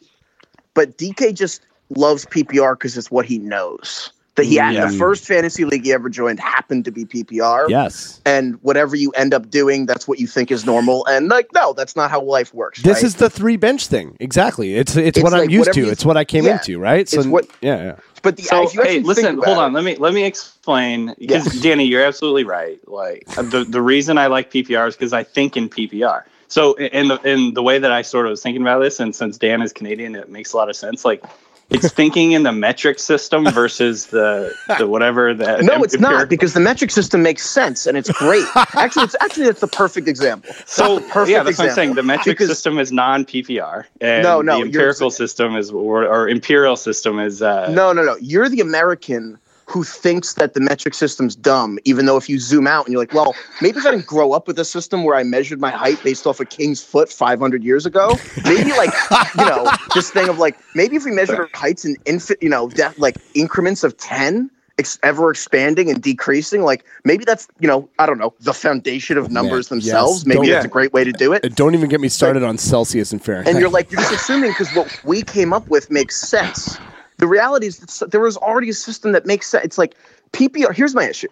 [0.73, 4.13] but DK just loves PPR because it's what he knows.
[4.35, 4.87] That he had Yeah.
[4.87, 7.69] the first fantasy league he ever joined happened to be PPR.
[7.69, 8.19] Yes.
[8.25, 11.05] and whatever you end up doing, that's what you think is normal.
[11.05, 12.81] And like, no, that's not how life works.
[12.81, 13.03] This right?
[13.03, 14.17] is the three bench thing.
[14.19, 14.73] Exactly.
[14.75, 15.81] It's it's, It's what I'm used to.
[15.81, 16.53] you- It's what I came yeah.
[16.53, 16.79] into.
[16.79, 17.07] Right.
[17.07, 17.95] So what- yeah, yeah.
[18.23, 19.71] but the, So if you hey, listen, hold on.
[19.71, 22.79] it- Let me let me explain because Danny, you're absolutely right.
[22.87, 26.23] Like the the reason I like PPR is because I think in PPR.
[26.47, 29.15] So in the in the way that I sort of was thinking about this, and
[29.15, 31.05] since Dan is Canadian, it makes a lot of sense.
[31.05, 31.23] Like
[31.69, 35.63] it's thinking in the metric system versus the the whatever that.
[35.63, 38.45] No, it's not because the metric system makes sense and it's great.
[38.75, 40.53] actually, it's actually that's the perfect example.
[40.65, 41.93] So perfect yeah, that's what I'm saying.
[41.95, 46.05] The metric Because- system is non PPR, and No, no, the empirical system is or,
[46.05, 47.41] or imperial system is.
[47.41, 48.17] Uh, No, no, no.
[48.19, 52.67] You're the American who thinks that the metric system's dumb, even though if you zoom
[52.67, 55.15] out and you're like, well, maybe if I didn't grow up with a system where
[55.15, 58.91] I measured my height based off a king's foot 500 years ago, maybe like,
[59.37, 62.49] you know, this thing of like, maybe if we measured our heights in infant, you
[62.49, 67.87] know, like increments of 10, ex- ever expanding and decreasing, like maybe that's, you know,
[67.99, 69.85] I don't know, the foundation of numbers Man, yes.
[69.85, 70.25] themselves.
[70.25, 71.45] Maybe Don't- that's a great way to do it.
[71.45, 73.47] Uh, don't even get me started on Celsius and Fahrenheit.
[73.47, 76.77] And you're like, you're just assuming because what we came up with makes sense.
[77.23, 79.63] The reality is that there was already a system that makes sense.
[79.63, 79.95] It's like
[80.33, 80.75] PPR.
[80.75, 81.29] Here's my issue: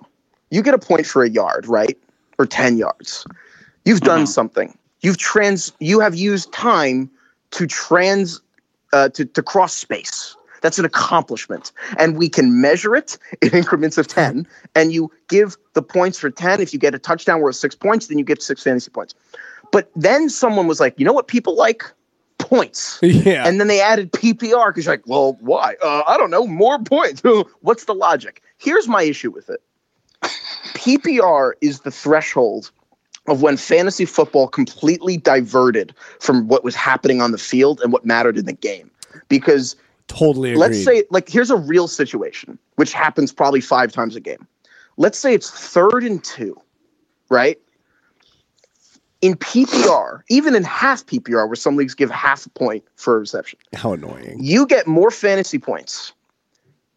[0.50, 1.98] you get a point for a yard, right,
[2.40, 3.28] or ten yards.
[3.84, 4.78] You've done something.
[5.02, 5.74] You've trans.
[5.82, 7.12] You have used time
[7.50, 8.40] to trans
[8.94, 10.38] uh, to to cross space.
[10.62, 14.48] That's an accomplishment, and we can measure it in increments of ten.
[14.74, 16.62] And you give the points for ten.
[16.62, 19.14] If you get a touchdown worth six points, then you get six fantasy points.
[19.74, 21.84] But then someone was like, you know what people like?
[22.42, 23.00] Points.
[23.02, 23.48] yeah.
[23.48, 25.76] And then they added PPR because you're like, well, why?
[25.82, 26.46] Uh, I don't know.
[26.46, 27.22] More points.
[27.62, 28.42] What's the logic?
[28.58, 29.62] Here's my issue with it
[30.76, 32.72] PPR is the threshold
[33.28, 38.06] of when fantasy football completely diverted from what was happening on the field and what
[38.06, 38.90] mattered in the game.
[39.30, 39.76] Because
[40.08, 40.60] totally agreed.
[40.60, 44.48] let's say, like, here's a real situation, which happens probably five times a game.
[44.98, 46.60] Let's say it's third and two,
[47.30, 47.60] right?
[49.22, 53.20] In PPR, even in half PPR, where some leagues give half a point for a
[53.20, 54.38] reception, how annoying.
[54.42, 56.12] you get more fantasy points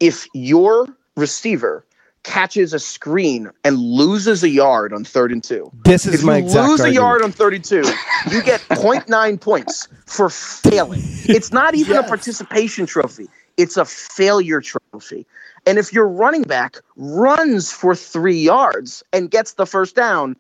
[0.01, 1.85] if your receiver
[2.23, 5.71] catches a screen and loses a yard on third and two.
[5.85, 7.83] This is If my you exact lose a yard on 32,
[8.31, 11.03] you get 0.9 points for failing.
[11.29, 12.05] It's not even Yes.
[12.07, 15.27] a participation trophy, it's a failure trophy.
[15.67, 20.37] And if your running back runs for three yards and gets the first down,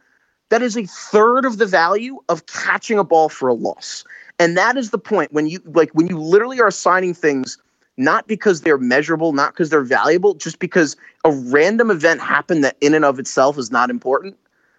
[0.55, 4.05] that is a third of the value of catching a ball for a loss.
[4.38, 7.59] And that is the point when you like when you literally are assigning things
[7.97, 12.77] not because they're measurable, not because they're valuable, just because a random event happened that
[12.81, 14.37] in and of itself is not important.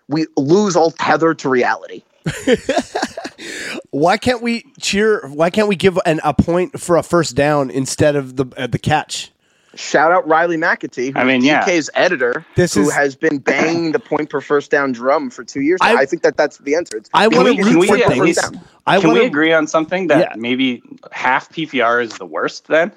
[0.07, 2.03] We lose all tether to reality.
[3.91, 5.27] Why can't we cheer?
[5.27, 8.67] Why can't we give an, a point for a first down instead of the uh,
[8.67, 9.33] the catch?
[9.75, 11.63] Shout out Riley McAtee, who's I mean, yeah.
[11.65, 15.43] DK's editor, This who is- has been banging the point per first down drum for
[15.43, 15.79] two years.
[15.81, 16.97] I- I, think that that's the answer.
[16.97, 18.19] It's I Can want we- to can we for at things.
[18.21, 18.55] least-
[18.87, 20.33] I Can want we agree on something that Yeah.
[20.37, 22.91] maybe half PPR is the worst then?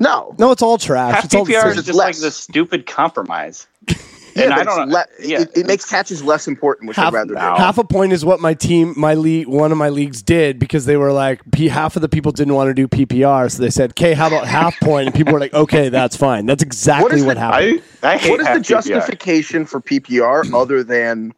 [0.00, 0.34] no.
[0.38, 1.14] No, it's all trash.
[1.14, 1.70] Half It's all the PPR same.
[1.70, 2.20] is It's just like less.
[2.20, 3.66] the stupid compromise.
[4.34, 7.08] Yeah, and I don't le- uh, yeah, it, it makes catches less important, which half,
[7.08, 7.40] I'd rather do.
[7.40, 10.86] half a point is what my team, my league, one of my leagues did because
[10.86, 13.70] they were like, P, half of the people didn't want to do PPR, so they
[13.70, 17.18] said, "Okay, how about half point?" And people were like, "Okay, that's fine." That's exactly
[17.18, 17.82] is what, the- happened.
[18.02, 18.66] I, I hate What is half the PPR.
[18.82, 21.32] justification for PPR other than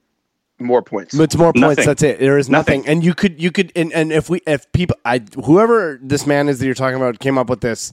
[0.59, 1.13] more points?
[1.15, 1.61] It's more points.
[1.61, 1.85] Nothing.
[1.85, 2.19] That's it.
[2.19, 2.81] There is nothing.
[2.81, 2.91] Nothing.
[2.93, 6.49] And you could, you could, and, and if we, if people, I, whoever this man
[6.49, 7.93] is that you're talking about came up with this,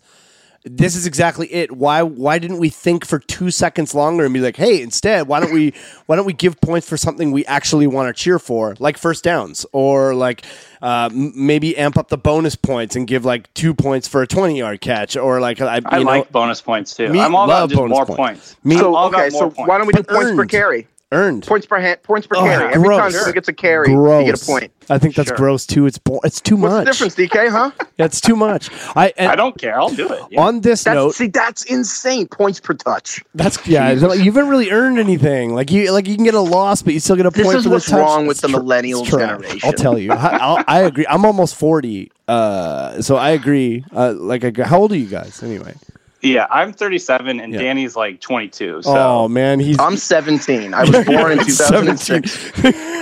[0.65, 1.71] this is exactly it.
[1.71, 5.39] Why, why didn't we think for two seconds longer and be like, hey, instead, why
[5.41, 5.73] don't we,
[6.06, 9.23] why don't we give points for something we actually want to cheer for, like first
[9.23, 10.45] downs, or like
[10.82, 14.28] uh, m- maybe amp up the bonus points and give like two points for a
[14.28, 17.10] twenty yard catch, or like I, I you know, like bonus points too.
[17.10, 18.17] Me- I'm all love about just more points.
[18.17, 18.56] points.
[18.63, 19.67] Me- so all okay, about so points.
[19.69, 20.49] why don't we do But points per earned.
[20.49, 20.88] carry?
[21.13, 21.45] Earned.
[21.47, 22.73] Points per hand, points per Oh, carry.
[22.73, 22.99] Every gross.
[22.99, 24.26] time someone gets a carry, Gross.
[24.26, 24.71] you get a point.
[24.89, 25.38] I think that's Sure.
[25.38, 25.86] gross too.
[25.86, 26.86] It's bo- it's too What's much.
[26.86, 27.49] the difference, DK?
[27.49, 27.71] Huh?
[27.97, 28.69] Yeah, it's too much.
[28.95, 29.80] I and I don't care.
[29.80, 30.19] I'll do it.
[30.32, 30.41] Yeah.
[30.41, 31.15] on this That's, note.
[31.15, 32.28] see, that's insane.
[32.28, 33.23] Points per touch.
[33.36, 33.91] That's yeah.
[33.93, 35.54] like, you haven't really earned anything.
[35.54, 37.58] Like you, like you can get a loss, but you still get a This point
[37.58, 37.99] is for the what's touch.
[37.99, 39.60] wrong with It's the tr- millennial it's generation.
[39.63, 40.12] I'll tell you.
[40.12, 41.06] I, I'll, I agree.
[41.08, 43.86] I'm almost forty, uh, so I agree.
[43.95, 44.63] Uh, like, I, agree.
[44.65, 45.76] how old are you guys anyway?
[46.23, 47.59] Yeah, I'm 37 and Yeah.
[47.59, 48.81] Danny's like 22.
[48.83, 50.73] So oh man, he's I'm 17.
[50.73, 52.51] I was born in 2006.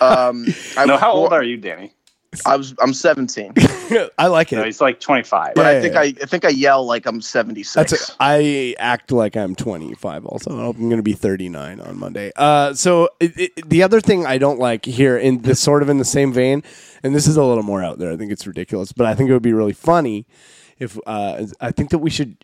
[0.00, 0.46] Um,
[0.78, 1.92] I no, was how old born- are you, Danny?
[2.46, 2.74] I was.
[2.80, 3.52] I'm 17,
[4.18, 4.64] I like No, it.
[4.64, 5.52] he's like 25.
[5.54, 6.00] but Yeah, I think yeah.
[6.00, 7.74] I, I think I yell like I'm 76.
[7.74, 8.16] That's it.
[8.18, 10.24] I act like I'm 25.
[10.24, 12.32] Also, I'm going to be 39 on Monday.
[12.34, 15.90] Uh, so it, it, the other thing I don't like here, in this sort of
[15.90, 16.62] in the same vein,
[17.02, 18.10] and this is a little more out there.
[18.10, 20.26] I think it's ridiculous, but I think it would be really funny
[20.78, 22.38] if uh, I think that we should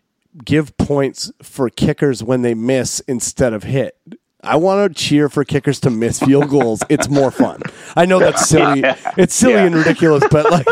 [0.45, 3.97] give points for kickers when they miss instead of hit.
[4.41, 6.81] I want to cheer for kickers to miss field goals.
[6.87, 7.61] It's more fun.
[7.97, 8.83] I know that's silly.
[9.17, 9.65] It's silly Yeah.
[9.65, 10.65] and ridiculous, but like,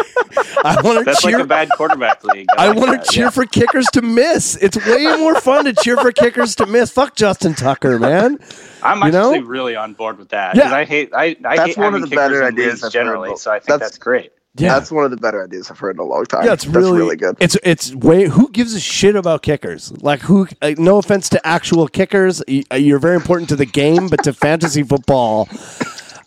[0.63, 1.33] I want to That's cheer.
[1.33, 2.47] like a bad quarterback league.
[2.57, 3.29] I like want to cheer yeah.
[3.29, 4.55] for kickers to miss.
[4.57, 6.91] It's way more fun to cheer for kickers to miss.
[6.91, 8.39] Fuck Justin Tucker, man.
[8.83, 9.33] I'm you know?
[9.33, 10.55] actually really on board with that.
[10.55, 10.61] Yeah.
[10.63, 12.85] because I hate I, I That's hate one of the kickers better ideas leagues I've
[12.85, 13.35] heard generally.
[13.35, 14.31] So I think That's- that's, great.
[14.57, 16.45] Yeah, That's one of the better ideas I've heard in a long time.
[16.45, 17.37] yeah, it's That's really, really good.
[17.39, 18.25] It's it's way.
[18.27, 19.91] Who gives a shit about kickers?
[20.01, 20.47] Like who?
[20.61, 22.41] Like, no offense to actual kickers,
[22.71, 25.47] uh, you're very important to the game, but to fantasy football.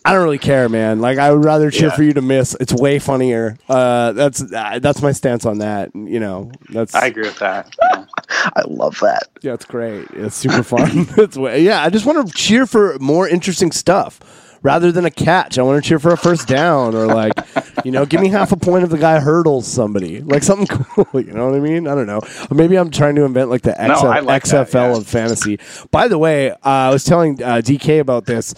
[0.03, 0.99] I don't really care, man.
[0.99, 1.95] Like I would rather cheer Yeah.
[1.95, 2.55] for you to miss.
[2.59, 3.57] It's way funnier.
[3.69, 5.91] Uh, that's uh, that's my stance on that.
[5.93, 7.71] You know, that's I agree with that.
[7.81, 8.05] Yeah.
[8.55, 9.27] I love that.
[9.43, 10.07] Yeah, it's great.
[10.13, 11.07] It's super fun.
[11.17, 11.83] it's way, yeah.
[11.83, 14.19] I just want to cheer for more interesting stuff
[14.63, 15.59] rather than a catch.
[15.59, 17.33] I want to cheer for a first down or like,
[17.83, 21.21] you know, give me half a point if the guy hurdles somebody, like something cool.
[21.21, 21.87] You know what I mean?
[21.87, 22.21] I don't know.
[22.49, 24.97] Or maybe I'm trying to invent like the XF, I like that, XFL yeah.
[24.97, 25.59] of fantasy.
[25.91, 28.53] By the way, uh, I was telling uh, DK about this.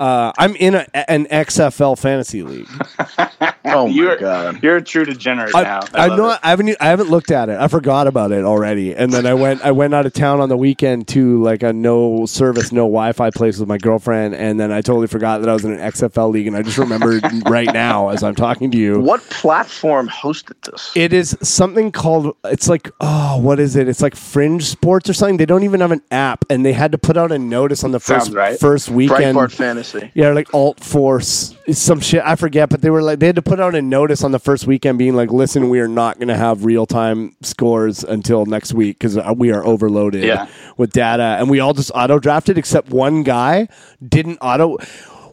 [0.00, 2.68] Uh, I'm in a, an XFL fantasy league.
[3.70, 4.62] Oh my You're god.
[4.62, 5.80] you're a true degenerate I, now.
[5.92, 6.36] I, love know.
[6.42, 7.58] I haven't I haven't looked at it.
[7.58, 8.94] I forgot about it already.
[8.94, 11.72] And then I went I went out of town on the weekend to like a
[11.72, 15.52] no service, no Wi-Fi place with my girlfriend, and then I totally forgot that I
[15.52, 18.78] was in an XFL league, and I just remembered right now as I'm talking to
[18.78, 19.00] you.
[19.00, 20.92] What platform hosted this?
[20.94, 23.88] It is something called it's like oh what is it?
[23.88, 25.36] It's like Fringe Sports or something.
[25.36, 27.92] They don't even have an app, and they had to put out a notice on
[27.92, 28.58] the first right.
[28.58, 29.36] first weekend.
[29.36, 29.87] Breitbart Fantasy.
[30.14, 32.22] Yeah, like Alt Force, some shit.
[32.24, 34.38] I forget, but they were like they had to put out a notice on the
[34.38, 38.46] first weekend, being like, "Listen, we are not going to have real time scores until
[38.46, 40.46] next week because we are overloaded Yeah.
[40.76, 43.68] with data." And we all just auto drafted, except one guy
[44.06, 44.78] didn't auto.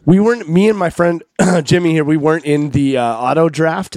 [0.04, 0.48] We weren't.
[0.48, 1.22] Me and my friend
[1.64, 2.04] Jimmy here.
[2.04, 3.96] We weren't in the uh, auto draft.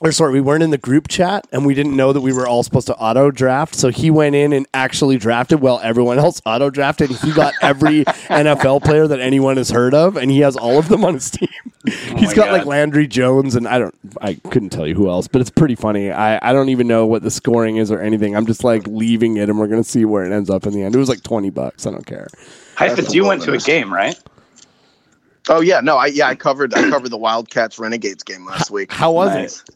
[0.00, 2.46] Or sorry, we weren't in the group chat, and we didn't know that we were
[2.46, 3.74] all supposed to auto draft.
[3.74, 7.10] So he went in and actually drafted while everyone else auto drafted.
[7.10, 10.88] He got every NFL player that anyone has heard of, and he has all of
[10.88, 11.48] them on his team.
[11.84, 15.26] He's my got like Landry Jones, and I don't, I couldn't tell you who else,
[15.26, 16.12] but it's pretty funny.
[16.12, 18.36] I, I don't even know what the scoring is or anything.
[18.36, 20.82] I'm just like leaving it, and we're gonna see where it ends up in the
[20.82, 20.94] end.
[20.94, 21.86] It was like twenty bucks.
[21.86, 22.28] I don't care.
[22.76, 24.16] Heifetz, you went to a game, right?
[25.48, 28.92] Oh yeah, no, I yeah, I covered I covered the Wildcats Renegades game last week.
[28.92, 29.62] How was Nice.
[29.62, 29.74] it?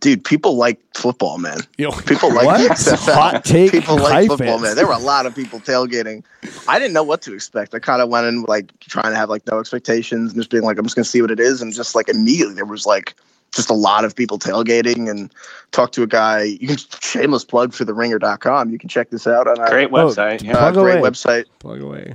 [0.00, 1.58] Dude, people like football, man.
[1.78, 2.78] Yo, People like what?
[3.00, 3.72] Hot take.
[3.72, 4.76] People like hype football, man.
[4.76, 6.22] There were a lot of people tailgating.
[6.68, 7.74] I didn't know what to expect.
[7.74, 10.62] I kind of went in like trying to have like no expectations and just being
[10.62, 13.14] like, I'm just gonna see what it is, and just like immediately there was like
[13.54, 15.32] just a lot of people tailgating and
[15.72, 16.42] talk to a guy.
[16.42, 18.70] You can shameless plug for the ringer.com.
[18.70, 20.42] You can check this out on our Great Oh, website.
[20.42, 20.56] uh, Yeah.
[20.58, 21.10] uh, Plug great away.
[21.10, 21.44] website.
[21.58, 22.14] Plug away.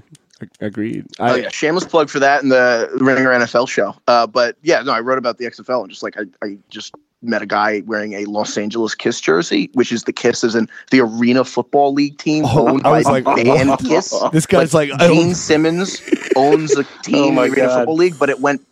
[0.62, 1.06] Agreed.
[1.20, 3.96] Oh I, yeah, shameless plug for that in the Ringer NFL show.
[4.08, 6.94] Uh, but yeah, no, I wrote about the XFL and just like I, I just
[7.24, 10.68] met a guy wearing a Los Angeles Kiss jersey, which is the Kiss is in
[10.92, 13.80] the Arena Football League team Oh, owned by like, band?
[13.80, 14.14] Kiss.
[14.32, 16.02] This guy's like, I Gene Simmons
[16.36, 17.78] owns a team Oh in the Arena God.
[17.80, 18.66] Football League, but it went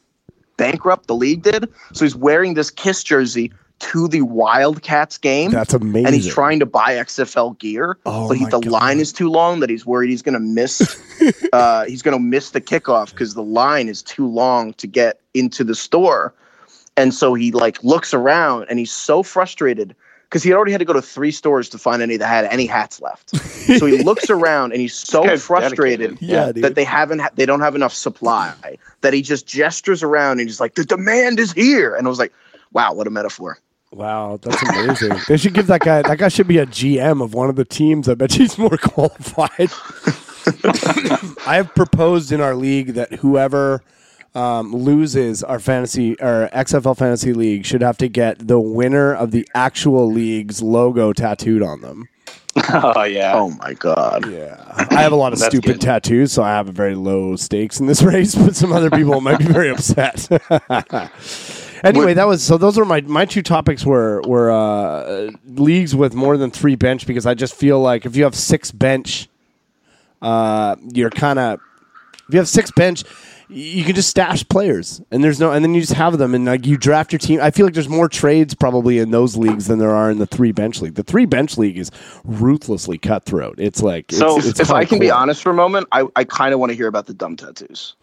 [0.57, 1.07] bankrupt.
[1.07, 5.49] The league did, so he's wearing this Kiss jersey to the Wildcats game.
[5.49, 6.05] That's amazing.
[6.05, 8.67] and he's trying to buy XFL gear, Oh but he, the God.
[8.67, 11.01] line is too long that he's worried he's going to miss.
[11.53, 15.19] uh, he's going to miss the kickoff because the line is too long to get
[15.33, 16.31] into the store,
[16.97, 19.95] and so he like looks around and he's so frustrated
[20.29, 22.65] because he already had to go to three stores to find any that had any
[22.65, 23.35] hats left.
[23.37, 26.17] so he looks around and he's so guy's frustrated.
[26.21, 28.53] Yeah, that they haven't ha- they don't have enough supply
[29.01, 32.19] that he just gestures around and he's like the demand is here and I was
[32.19, 32.31] like
[32.71, 33.57] wow what a metaphor
[33.93, 35.17] Wow, that's amazing.
[35.27, 36.01] they should give that guy.
[36.01, 38.07] That guy should be a GM of one of the teams.
[38.07, 39.69] I bet he's more qualified.
[41.45, 43.83] I have proposed in our league that whoever
[44.33, 49.31] um, loses our fantasy or XFL fantasy league should have to get the winner of
[49.31, 52.07] the actual league's logo tattooed on them.
[52.73, 53.31] Oh yeah.
[53.35, 54.57] oh my god Yeah,
[54.91, 55.81] I have a lot of stupid good.
[55.81, 58.35] tattoos, so I have a very low stakes in this race.
[58.35, 60.27] But some other people might be very upset.
[61.83, 62.57] anyway, that was so.
[62.57, 67.07] Those are my my two topics were were uh, leagues with more than three bench
[67.07, 69.29] because I just feel like if you have six bench,
[70.21, 71.59] uh, you're kind of
[72.27, 73.03] if you have six bench.
[73.53, 76.45] You can just stash players, and there's no, and then you just have them, and
[76.45, 77.41] like you draft your team.
[77.41, 80.25] I feel like there's more trades probably in those leagues than there are in the
[80.25, 80.95] three bench league.
[80.95, 81.91] The three bench league is
[82.23, 83.55] ruthlessly cutthroat.
[83.57, 86.23] It's like So, it's, it's if I can be honest for a moment, I, I
[86.23, 87.95] kind of want to hear about the dumb tattoos.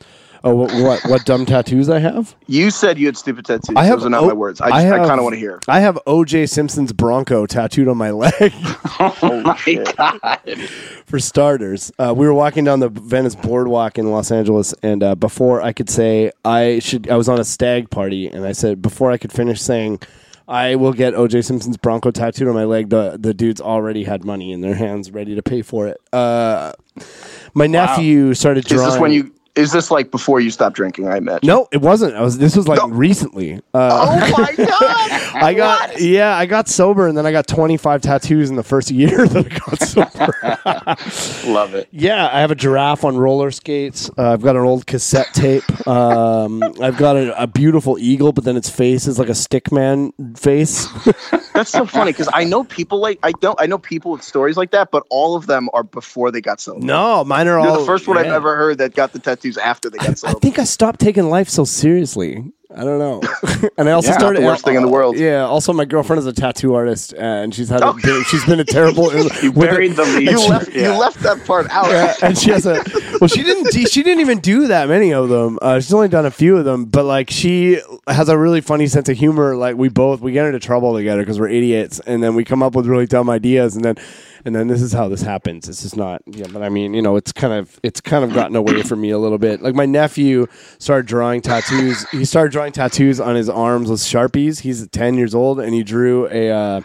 [0.44, 2.36] Oh, what, what what dumb tattoos I have?
[2.46, 3.74] You said you had stupid tattoos.
[3.76, 4.60] I have Those are not O- my words.
[4.60, 5.58] I, just, I, kind of want to hear.
[5.66, 8.32] I have OJ Simpson's Bronco tattooed on my leg.
[9.00, 10.68] oh my god.
[11.06, 15.14] For starters, uh, we were walking down the Venice Boardwalk in Los Angeles, and uh,
[15.14, 18.80] before I could say I should, I was on a stag party, and I said
[18.82, 20.00] before I could finish saying.
[20.50, 22.88] I will get OJ Simpson's Bronco tattooed on my leg.
[22.88, 26.00] The the dudes already had money in their hands, ready to pay for it.
[26.10, 26.72] Uh,
[27.52, 28.90] my nephew started Is drawing.
[28.90, 29.34] this when you?
[29.54, 31.08] Is this like before you stopped drinking?
[31.08, 31.46] I imagine.
[31.46, 32.14] No, it wasn't.
[32.14, 32.38] I was.
[32.38, 32.88] This was like No.
[32.88, 33.60] recently.
[33.74, 35.34] Uh, Oh my god!
[35.42, 38.90] I got yeah, I got sober, and then I got 25 tattoos in the first
[38.90, 41.52] year that I got sober.
[41.52, 41.88] Love it.
[41.90, 44.10] yeah, I have a giraffe on roller skates.
[44.16, 45.64] Uh, I've got an old cassette tape.
[45.88, 50.12] Um, I've got a, a beautiful eagle, but then its face is like a stickman
[50.38, 50.86] face.
[51.52, 54.56] That's so funny because I know people like I don't I know people with stories
[54.56, 56.84] like that, but all of them are before they got sober.
[56.84, 57.80] no, mine are You're all.
[57.80, 60.40] the first one I've ever heard that got the tattoos after they got I sober.
[60.40, 62.52] think I stopped taking life so seriously.
[62.74, 63.22] I don't know.
[63.78, 65.16] and I also Yeah, started the worst thing in the world.
[65.16, 65.44] Yeah.
[65.46, 67.82] Also, my girlfriend is a tattoo artist, and she's had.
[67.82, 67.96] Oh.
[67.96, 69.10] A, she's been a terrible.
[69.42, 70.30] You buried the lead.
[70.30, 70.92] you left Yeah.
[70.92, 71.88] you left that part out.
[71.90, 72.82] Yeah, and she has a
[73.20, 73.28] well.
[73.28, 73.72] She didn't.
[73.88, 75.58] She didn't even do that many of them.
[75.62, 78.86] Uh, she's only done a few of them, but like she has a really funny
[78.86, 79.56] sense of humor.
[79.56, 82.62] Like we both we get into trouble together because we're idiots, and then we come
[82.62, 83.94] up with really dumb ideas, and then
[84.44, 85.66] and then this is how this happens.
[85.66, 86.22] This is not.
[86.26, 89.00] Yeah, but I mean, you know, it's kind of it's kind of gotten away from
[89.00, 89.62] me a little bit.
[89.62, 90.46] Like my nephew
[90.78, 92.08] started drawing tattoos.
[92.10, 94.58] He started drawing tattoos on his arms with sharpies.
[94.58, 96.50] He's ten years old, and he drew a.
[96.50, 96.80] Uh,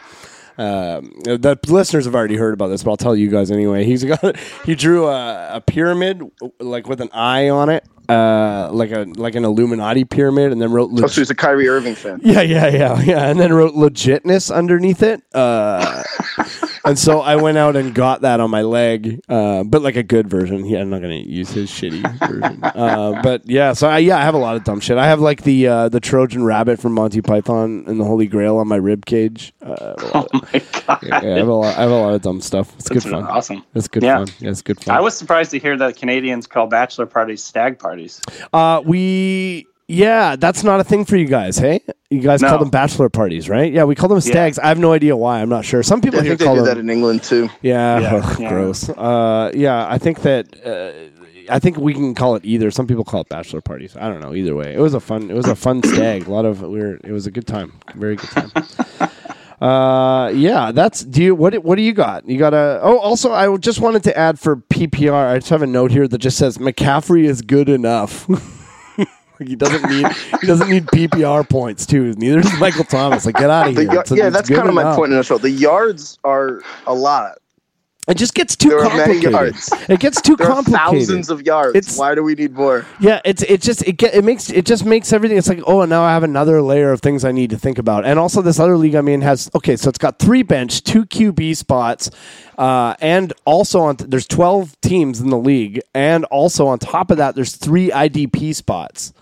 [0.56, 3.84] um, the listeners have already heard about this, but I'll tell you guys anyway.
[3.84, 6.22] He's got he drew a, a pyramid
[6.60, 10.72] like with an eye on it, uh, like a like an Illuminati pyramid, and then
[10.72, 10.92] wrote.
[10.94, 12.22] Oh, so he's a Kyrie Irving fan.
[12.24, 15.24] Yeah, yeah, yeah, yeah, and then wrote legitness underneath it.
[15.34, 16.04] Uh,
[16.86, 20.04] and so I went out and got that on my leg, uh, but like a
[20.04, 20.66] good version.
[20.66, 22.62] Yeah, I'm not gonna use his shitty version.
[22.74, 24.98] Uh, but yeah, so I, yeah, I have a lot of dumb shit.
[24.98, 28.58] I have like the uh, the Trojan rabbit from Monty Python and the Holy Grail
[28.58, 29.54] on my rib cage.
[29.62, 31.00] Uh, I have a lot- Oh my god.
[31.04, 31.78] yeah, I have a lot.
[31.78, 32.74] I have a lot of dumb stuff.
[32.76, 33.24] It's That's good fun.
[33.24, 33.64] awesome.
[33.76, 34.18] It's good Yeah.
[34.20, 34.28] fun.
[34.40, 34.96] Yeah, it's good fun.
[34.96, 38.20] I was surprised to hear that Canadians call bachelor parties stag parties.
[38.52, 41.58] Uh, we yeah, that's not a thing for you guys.
[41.58, 42.50] Hey, you guys No.
[42.50, 43.72] call them bachelor parties, right?
[43.72, 44.58] Yeah, we call them stags.
[44.60, 45.42] I have no idea why.
[45.42, 45.84] I'm not sure.
[45.84, 46.76] Some people I here think they call do them.
[46.76, 47.50] that in England too.
[47.62, 48.50] yeah, Yeah, ugh, yeah.
[48.50, 48.90] gross.
[48.90, 50.48] Uh, yeah, I think that.
[50.66, 50.92] Uh,
[51.50, 52.72] I think we can call it either.
[52.72, 53.98] Some people call it bachelor parties.
[54.00, 54.34] I don't know.
[54.34, 55.30] Either way, it was a fun.
[55.30, 56.28] It was a fun stag.
[56.28, 56.96] A lot of we were.
[57.04, 57.74] It was a good time.
[57.96, 58.52] Very good time.
[59.62, 61.06] Uh, yeah, that's.
[61.06, 61.54] Do you what?
[61.64, 62.28] What do you got?
[62.28, 62.80] You got a.
[62.82, 65.32] Oh, also, I just wanted to add for PPR.
[65.32, 68.28] I just have a note here that just says McCaffrey is good enough.
[69.40, 70.08] he doesn't need.
[70.42, 72.14] He doesn't need PPR points too.
[72.14, 73.26] Neither does Michael Thomas.
[73.26, 74.04] Like, get out of here.
[74.18, 74.96] yeah, that's kind of my enough.
[74.98, 75.38] point in the show.
[75.38, 77.38] The yards are a lot.
[78.06, 79.56] It just gets too There complicated.
[79.90, 80.74] It gets too complicated.
[81.08, 81.74] thousands of yards.
[81.74, 82.86] It's- Why do we need more?
[83.00, 85.38] Yeah, it's it just it get, it makes it just makes everything.
[85.38, 88.04] It's like oh now I have another layer of things I need to think about.
[88.06, 91.06] And also this other league I mean has okay, so it's got three bench, two
[91.06, 92.10] QB spots,
[92.58, 97.16] uh, and also on there's twelve teams in the league, and also on top of
[97.16, 99.14] that there's three IDP spots.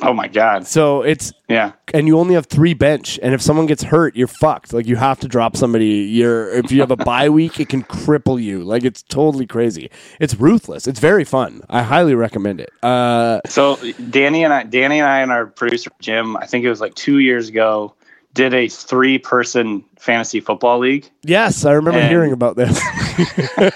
[0.00, 0.64] Oh my god.
[0.66, 1.72] So it's Yeah.
[1.92, 4.72] and you only have three bench, and if someone gets hurt, you're fucked.
[4.72, 5.86] Like you have to drop somebody.
[5.86, 8.62] You're if you have a bye week, it can cripple you.
[8.62, 9.90] Like it's totally crazy.
[10.20, 10.86] It's ruthless.
[10.86, 11.62] It's very fun.
[11.68, 12.70] I highly recommend it.
[12.82, 13.76] Uh, So
[14.10, 16.94] Danny and I, Danny and I, and our producer Jim, I think it was like
[16.94, 17.92] two years ago,
[18.34, 22.80] did a three-person fantasy football league, yes, I remember And- hearing about this.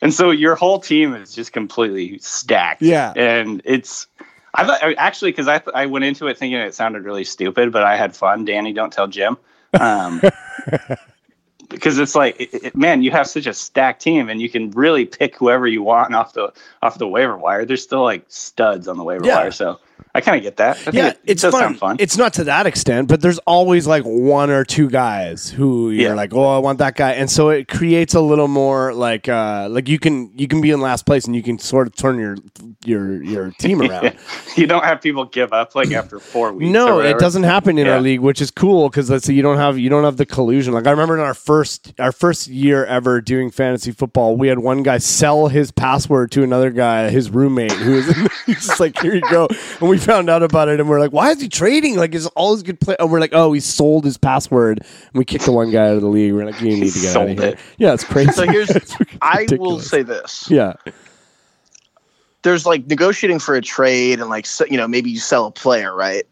[0.00, 2.82] and so your whole team is just completely stacked.
[2.82, 3.12] Yeah.
[3.16, 4.06] and it's.
[4.54, 7.82] I thought actually because I I went into it thinking it sounded really stupid, but
[7.82, 8.44] I had fun.
[8.44, 9.36] Danny, don't tell Jim.
[9.78, 10.22] Um,
[11.68, 14.70] because it's like, it, it- man, you have such a stacked team, and you can
[14.70, 16.52] really pick whoever you want off the
[16.82, 17.64] off the waiver wire.
[17.64, 19.36] There's still like studs on the waiver Yeah.
[19.36, 19.80] wire, so
[20.16, 20.76] I kind of get that.
[20.86, 21.60] I yeah, it, it it's does fun.
[21.60, 21.96] sound fun.
[21.98, 26.10] It's not to that extent, but there's always like one or two guys who you're
[26.10, 26.14] Yeah.
[26.14, 29.66] like, oh, I want that guy, and so it creates a little more like, uh,
[29.70, 32.18] like you can you can be in last place and you can sort of turn
[32.20, 32.36] your
[32.84, 34.14] your your team around.
[34.56, 36.70] you don't have people give up like after four weeks.
[36.70, 37.94] No, it doesn't happen in Yeah.
[37.94, 40.26] our league, which is cool because let's say you don't have you don't have the
[40.26, 40.74] collusion.
[40.74, 44.60] Like I remember in our first our first year ever doing fantasy football, we had
[44.60, 48.06] one guy sell his password to another guy, his roommate, who was
[48.46, 49.48] he's just like, here you go.
[49.80, 51.96] And we found out about it, and we're like, why is he trading?
[51.96, 52.96] Like, is all his good play?
[52.98, 55.96] And we're like, oh, he sold his password, and we kicked the one guy out
[55.96, 56.32] of the league.
[56.32, 57.48] We're like, you need to get out of here.
[57.50, 57.58] it.
[57.78, 58.32] Yeah, it's crazy.
[58.32, 58.70] So here's,
[59.22, 60.74] I will say this: yeah,
[62.42, 65.94] there's like negotiating for a trade, and like you know maybe you sell a player,
[65.94, 66.24] right?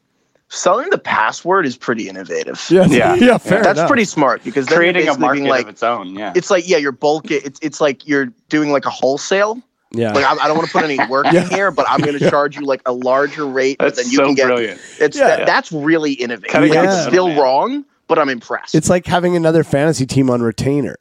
[0.48, 2.62] Selling the password is pretty innovative.
[2.70, 3.14] yeah, Yeah.
[3.14, 3.38] yeah.
[3.38, 3.88] Fair That's enough.
[3.88, 6.14] pretty smart because then creating a market like, of its own.
[6.14, 7.30] Yeah, it's like yeah, you're bulk.
[7.30, 9.62] It, It's it's like you're doing like a wholesale.
[9.95, 11.43] Yeah, Like I, I don't want to put any work Yeah.
[11.45, 14.16] in here, but I'm going to charge you like a larger rate that's than you
[14.16, 14.47] so can get.
[14.47, 14.80] brilliant.
[15.01, 15.36] It's Yeah.
[15.36, 16.51] that, that's really innovative.
[16.53, 17.38] Cutting Like, It's still middleman.
[17.38, 18.74] wrong, but I'm impressed.
[18.74, 20.97] it's like having another fantasy team on retainer.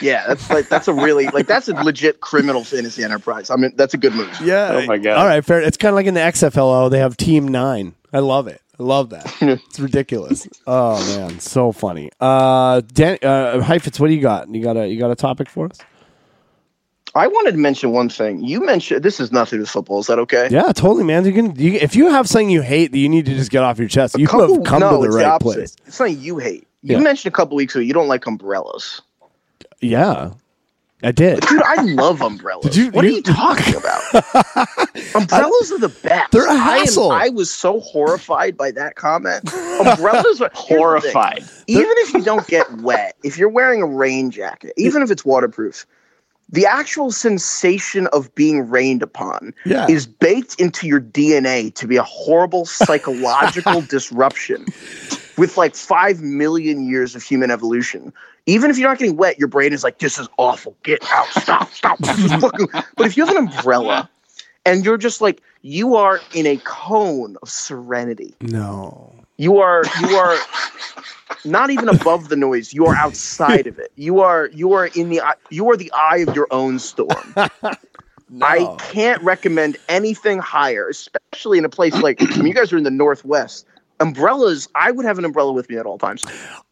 [0.00, 3.50] yeah, that's like that's a really like that's a legit criminal fantasy enterprise.
[3.50, 4.30] I mean, that's a good move.
[4.42, 4.70] Yeah.
[4.72, 5.18] Oh my God.
[5.18, 5.60] All right, fair.
[5.60, 7.94] It's kind of like in the XFLO, they have Team Nine.
[8.12, 8.62] I love it.
[8.80, 9.30] I love that.
[9.42, 10.48] it's ridiculous.
[10.66, 12.10] Oh man, so funny.
[12.20, 14.48] Uh, Dan, uh, Heifetz, what do you got?
[14.48, 15.78] You got a you got a topic for us?
[17.14, 18.42] I wanted to mention one thing.
[18.42, 20.00] You mentioned this is nothing with football.
[20.00, 20.48] Is that okay?
[20.50, 21.24] Yeah, totally, man.
[21.26, 23.62] You can you, if you have something you hate that you need to just get
[23.62, 24.18] off your chest.
[24.18, 25.54] You Couple- have come no, to the right opposite.
[25.58, 25.76] place.
[25.86, 26.66] It's something you hate.
[26.82, 27.02] You Yeah.
[27.02, 29.02] mentioned a couple weeks ago you don't like umbrellas.
[29.80, 30.30] Yeah,
[31.02, 31.40] I did.
[31.42, 32.64] Dude, I love umbrellas.
[32.64, 34.02] Did you- what you- are you talking about?
[35.14, 36.32] umbrellas are the best.
[36.32, 37.10] They're a am- hassle.
[37.10, 39.52] I, was so horrified by that comment.
[39.54, 40.50] Umbrellas are the.
[40.54, 41.44] Horrified.
[41.66, 45.24] Even if you don't get wet, if you're wearing a rain jacket, even if it's
[45.24, 45.86] waterproof,
[46.52, 49.86] the actual sensation of being rained upon Yeah.
[49.88, 54.66] is baked into your DNA to be a horrible psychological disruption
[55.38, 58.12] with like 5 million years of human evolution.
[58.46, 60.76] Even if you're not getting wet, your brain is like, this is awful.
[60.82, 61.26] Get out.
[61.28, 61.72] Stop.
[61.72, 61.98] Stop.
[62.96, 64.08] But if you have an umbrella
[64.66, 68.34] and you're just like, you are in a cone of serenity.
[68.40, 69.14] No.
[69.36, 70.36] You are you are
[71.44, 72.72] not even above the noise.
[72.72, 73.92] You are outside of it.
[73.96, 77.34] You are you are in the eye- you are the eye of your own storm.
[78.40, 82.78] I can't recommend anything higher, especially in a place like I mean, you guys are
[82.78, 83.66] in the northwest.
[84.02, 86.22] Umbrellas, I would have an umbrella with me at all times.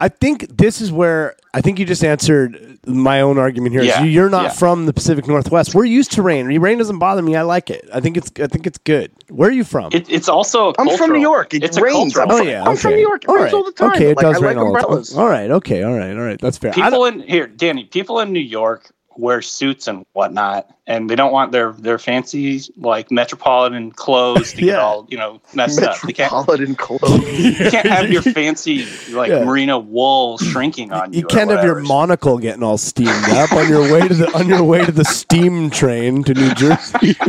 [0.00, 4.02] I think this is where I think you just answered my own argument here Yeah,
[4.02, 4.48] you- You're not yeah.
[4.50, 5.74] from the Pacific Northwest.
[5.74, 6.46] We're used to rain.
[6.60, 7.36] Rain doesn't bother me.
[7.36, 7.88] I like it.
[7.92, 9.10] I think it's I think it's good.
[9.28, 9.90] Where are you from?
[9.92, 10.72] It, it's also.
[10.78, 11.10] I'm from.
[11.12, 11.54] New York.
[11.54, 12.14] It it's a rains.
[12.14, 12.54] cultural I'm oh from- thing.
[12.54, 13.24] yeah, I'm from New York.
[13.24, 13.54] it all rains right.
[13.54, 15.16] all the time okay it like, does I rain like all, umbrellas.
[15.16, 16.70] all right okay all right all right That's fair.
[16.72, 17.84] I People don't- in here, Danny.
[17.84, 22.60] People in New York wear suits and whatnot, and they don't want their their fancy
[22.76, 24.72] like metropolitan clothes to Yeah.
[24.72, 26.00] get all you know messed up.
[26.00, 26.32] They can't.
[26.32, 27.38] Metropolitan clothes.
[27.38, 29.44] You can't have your fancy like Yeah.
[29.44, 31.20] merino wool shrinking on you.
[31.20, 34.48] you can't have your monocle getting all steamed up on your way to the on
[34.48, 37.16] your way to the steam train to New Jersey.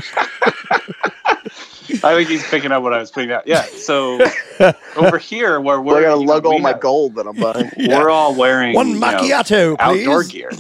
[2.04, 3.46] I think he's picking up what I was putting out.
[3.46, 3.64] Yeah.
[3.64, 4.20] So
[4.96, 7.70] over here, where we're gonna lug all my have- gold that I'm buying.
[7.78, 10.52] We're all wearing One you know, macchiato, outdoor gear.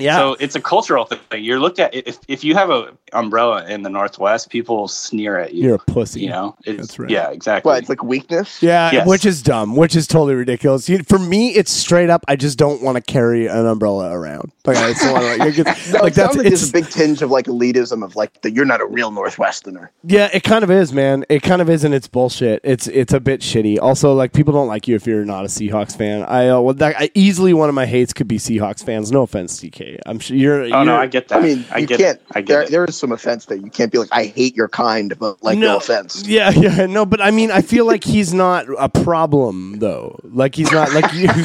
[0.00, 0.16] Yeah.
[0.16, 1.18] So it's a cultural thing.
[1.44, 5.54] You're looked at if if you have a umbrella in the Northwest, people sneer at
[5.54, 5.64] you.
[5.64, 6.20] You're a pussy.
[6.20, 7.10] you know, it's, That's right.
[7.10, 7.70] Yeah, exactly.
[7.70, 7.78] What?
[7.78, 8.62] It's like weakness.
[8.62, 9.06] Yeah, Yes.
[9.06, 10.88] which is dumb, which is totally ridiculous.
[10.88, 12.24] You, for me, it's straight up.
[12.28, 14.52] I just don't want to carry an umbrella around.
[14.66, 15.44] Like, I just don't want to.
[15.44, 17.46] Like, it's- No, like it that's sounds like it's there's a big tinge of like
[17.46, 19.88] elitism of like that you're not a real Northwesterner.
[20.04, 21.24] yeah, it kind of is, man.
[21.30, 22.60] It kind of is, and it's bullshit.
[22.64, 23.78] It's it's a bit shitty.
[23.80, 26.22] Also, like people don't like you if you're not a Seahawks fan.
[26.24, 29.10] I uh, well, that, I, easily one of my hates could be Seahawks fans.
[29.10, 29.87] No offense, DK.
[30.06, 30.62] I'm sure you're.
[30.64, 31.38] oh no, you're- I get that.
[31.38, 32.18] I mean, I you get can't.
[32.18, 32.26] It.
[32.32, 32.70] I get there, it.
[32.70, 35.58] there is some offense that You can't be like, I hate your kind, but like
[35.58, 36.26] no, offense.
[36.26, 40.18] Yeah, yeah, no, but I mean, I feel like he's not a problem though.
[40.24, 41.28] Like he's not like you.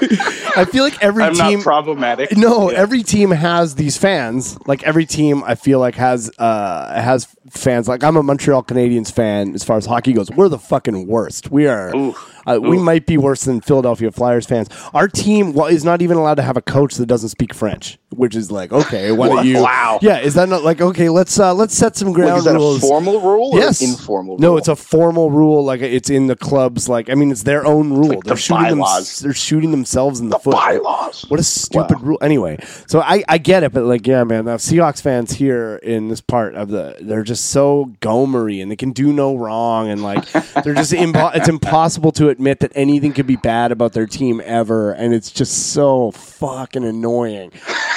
[0.00, 1.58] I feel like every I'm team.
[1.58, 2.36] not problematic.
[2.36, 2.78] no, Yeah.
[2.78, 4.56] every team has these fans.
[4.66, 7.88] Like every team, I feel like has uh has fans.
[7.88, 10.30] Like I'm a Montreal Canadiens fan as far as hockey goes.
[10.30, 11.50] We're the fucking worst.
[11.50, 11.94] We are.
[11.96, 12.37] Oof.
[12.48, 14.68] Uh, we might be worse than Philadelphia Flyers fans.
[14.94, 17.98] Our team well, is not even allowed to have a coach that doesn't speak French,
[18.10, 19.58] which is like okay, why don't you?
[19.68, 19.98] Wow.
[20.02, 21.08] Yeah, is that not like okay?
[21.08, 22.78] Let's uh let's set some ground Like, is that rules.
[22.78, 23.82] a formal rule or Yes.
[23.82, 25.64] informal No, it's a formal rule.
[25.64, 26.88] Like it's in the clubs.
[26.88, 28.08] Like I mean, it's their own rule.
[28.08, 28.78] like they're the shooting them.
[28.78, 29.18] bylaws.
[29.18, 30.52] They're shooting themselves in the, foot.
[30.54, 31.24] bylaws.
[31.28, 32.02] What a stupid Wow.
[32.06, 32.18] rule.
[32.22, 36.08] Anyway, so I, I get it, but like yeah, man, the Seahawks fans here in
[36.08, 40.02] this part of the they're just so gomery and they can do no wrong and
[40.02, 40.24] like
[40.64, 44.40] they're just impo- it's impossible to admit that anything could be bad about their team
[44.44, 47.50] ever, and it's just so fucking annoying.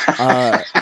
[0.07, 0.63] Uh,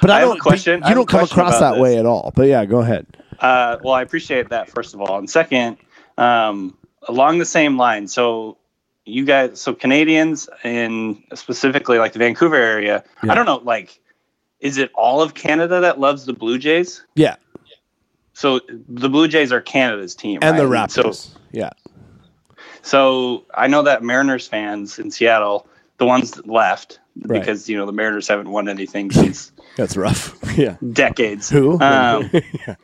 [0.00, 0.38] but I, I have a don't.
[0.40, 0.82] question.
[0.86, 2.32] You don't come across that way at all.
[2.34, 3.06] But yeah, go ahead.
[3.40, 5.76] Uh, well, I appreciate that first of all, and second,
[6.18, 6.76] um,
[7.08, 8.06] along the same line.
[8.06, 8.58] So
[9.04, 13.02] you guys, so Canadians in specifically like the Vancouver area.
[13.24, 13.32] Yeah.
[13.32, 14.00] I don't know, like,
[14.60, 17.04] is it all of Canada that loves the Blue Jays?
[17.16, 17.36] Yeah,
[18.34, 20.62] So the Blue Jays are Canada's team, and the?
[20.62, 21.14] Raptors.
[21.16, 21.70] So, yeah.
[22.84, 25.66] So I know that Mariners fans in Seattle,
[25.98, 27.38] the ones that left, Right.
[27.40, 30.36] because you know the Mariners haven't won anything since That's rough.
[30.56, 30.76] yeah.
[30.92, 31.48] decades.
[31.48, 31.80] Who?
[31.80, 32.28] Um,
[32.66, 32.74] yeah.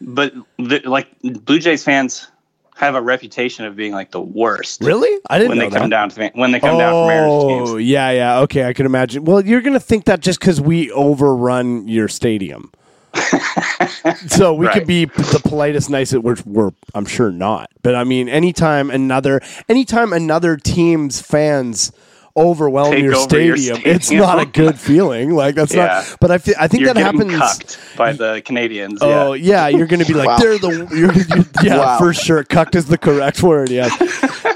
[0.00, 2.28] but the, like Blue Jays fans
[2.76, 5.20] have a reputation of being like the worst Really?
[5.30, 7.32] I didn't when know they come down to the, when they come down for Mariners
[7.44, 7.70] Oh, games.
[7.70, 8.38] Oh, yeah, yeah.
[8.40, 9.24] Okay, I can imagine.
[9.24, 12.72] Well, you're going to think that just because we overrun your stadium.
[14.28, 17.70] so we could be the politest, nicest, which we're, I'm sure not.
[17.82, 21.92] But I mean, anytime another, anytime another team's fans
[22.36, 25.30] overwhelm your over your stadium, it's not a good feeling.
[25.30, 25.86] Like that's Yeah.
[26.04, 26.16] not.
[26.20, 27.78] But I feel, I think You're that happens.
[27.96, 28.98] by the Canadians.
[29.00, 29.68] Oh yeah.
[29.68, 30.38] yeah, you're going to be like Wow.
[30.38, 31.98] they're the you're, you're- yeah Wow.
[31.98, 32.42] for sure.
[32.42, 33.70] Cucked is the correct word.
[33.70, 33.88] Yeah.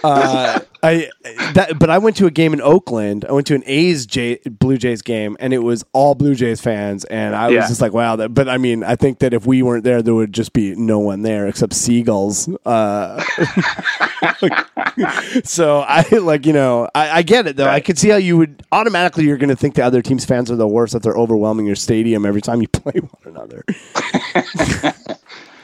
[0.03, 1.11] Uh, I
[1.55, 3.25] that but I went to a game in Oakland.
[3.29, 6.61] I went to an A's J, Blue Jays game, and it was all Blue Jays
[6.61, 7.69] fans, and I was Yeah.
[7.69, 8.17] just like, wow.
[8.17, 10.75] That, but I mean, I think that if we weren't there, there would just be
[10.77, 12.49] no one there except seagulls.
[12.65, 13.23] Uh,
[15.45, 17.65] so I like you know I, I get it though.
[17.65, 17.85] I Right.
[17.85, 20.57] could see how you would automatically you're going to think the other team's fans are
[20.57, 23.65] the worst that they're overwhelming your stadium every time you play one another.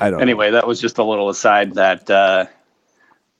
[0.01, 0.15] I don't.
[0.15, 0.19] know.
[0.19, 2.47] Anyway, that was just a little aside that uh,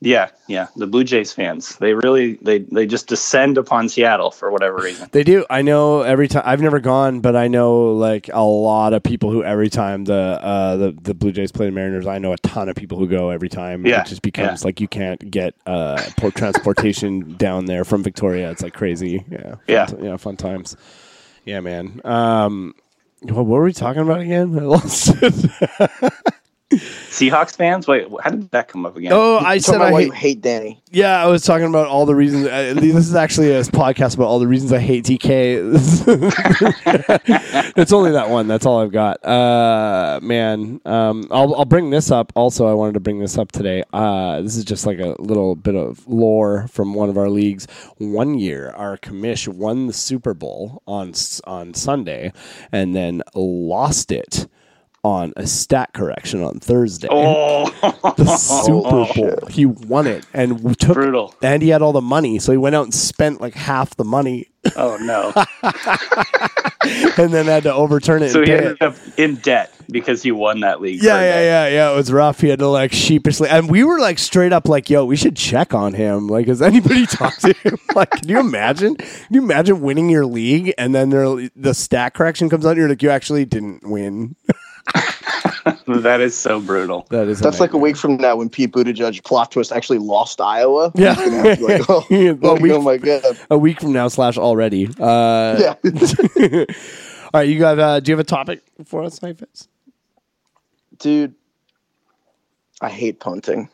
[0.05, 4.51] yeah, yeah, the Blue Jays fans, they really they they just descend upon Seattle for
[4.51, 5.09] whatever reason.
[5.13, 5.47] They do.
[5.49, 6.43] I know every time.
[6.45, 10.15] I've never gone, but I know like a lot of people who every time the
[10.15, 13.09] uh, the the Blue Jays play the Mariners, I know a ton of people who
[13.09, 13.87] go every time.
[13.87, 14.69] Yeah, it just becomes yeah.
[14.69, 18.51] like you can't get uh, port transportation down there from Victoria.
[18.51, 19.25] It's like crazy.
[19.31, 19.87] Yeah, fun Yeah.
[19.87, 20.77] t- yeah, fun times.
[21.47, 22.03] Yeah, man.
[22.05, 22.75] Um,
[23.23, 24.59] what, what were we talking about again?
[24.59, 26.13] I lost it.
[26.79, 29.13] Seahawks fans, wait, how did that come up again?
[29.13, 30.15] oh, I Talking said I hate.
[30.15, 30.81] hate Danny.
[30.91, 32.47] Yeah, I was talking about all the reasons.
[32.47, 35.75] Uh, this is actually a podcast about all the reasons I hate DK.
[37.77, 38.47] it's only that one.
[38.47, 39.25] That's all I've got.
[39.25, 42.33] Uh, man, um, I'll I'll bring this up.
[42.37, 43.83] Also, I wanted to bring this up today.
[43.93, 47.67] Uh, this is just like a little bit of lore from one of our leagues.
[47.99, 51.13] One year, our commish won the Super Bowl on
[51.45, 52.33] on Sunday,
[52.71, 54.47] and then lost it
[55.05, 57.67] on a stat correction on Thursday Oh,
[58.17, 59.07] the Super oh, Bowl.
[59.13, 59.49] shit.
[59.51, 61.35] He won it and took Brutal.
[61.43, 64.05] and he had all the money, so he went out and spent like half the
[64.05, 65.33] money, oh no!
[67.23, 68.31] and then had to overturn it.
[68.31, 68.83] so he ended it.
[68.83, 71.03] up in debt because he won that league.
[71.03, 71.93] Yeah, yeah, yeah, yeah.
[71.93, 72.41] It was rough.
[72.41, 75.37] He had to like sheepishly, and we were like straight up like, "Yo, we should
[75.37, 77.77] check on him." Like, has anybody talked to him?
[77.95, 78.97] Like, can you imagine?
[78.97, 82.79] Can you imagine winning your league and then there the stat correction comes out, and
[82.79, 84.37] you're like, "You actually didn't win."
[85.87, 87.07] that is so brutal.
[87.11, 90.41] That is That's like a week from now when Pete Buttigieg plot twist actually lost
[90.41, 90.93] Iowa.
[90.97, 91.15] Yeah.
[91.15, 93.23] He's gonna have to be like, oh, a like, week- oh my god.
[93.51, 94.89] a week from now slash already.
[95.01, 96.65] Uh, Yeah.
[97.33, 97.79] All right, you got?
[97.79, 99.67] Uh, do you have a topic for us, Heifetz?
[100.99, 101.35] Dude,
[102.81, 103.69] I hate punting.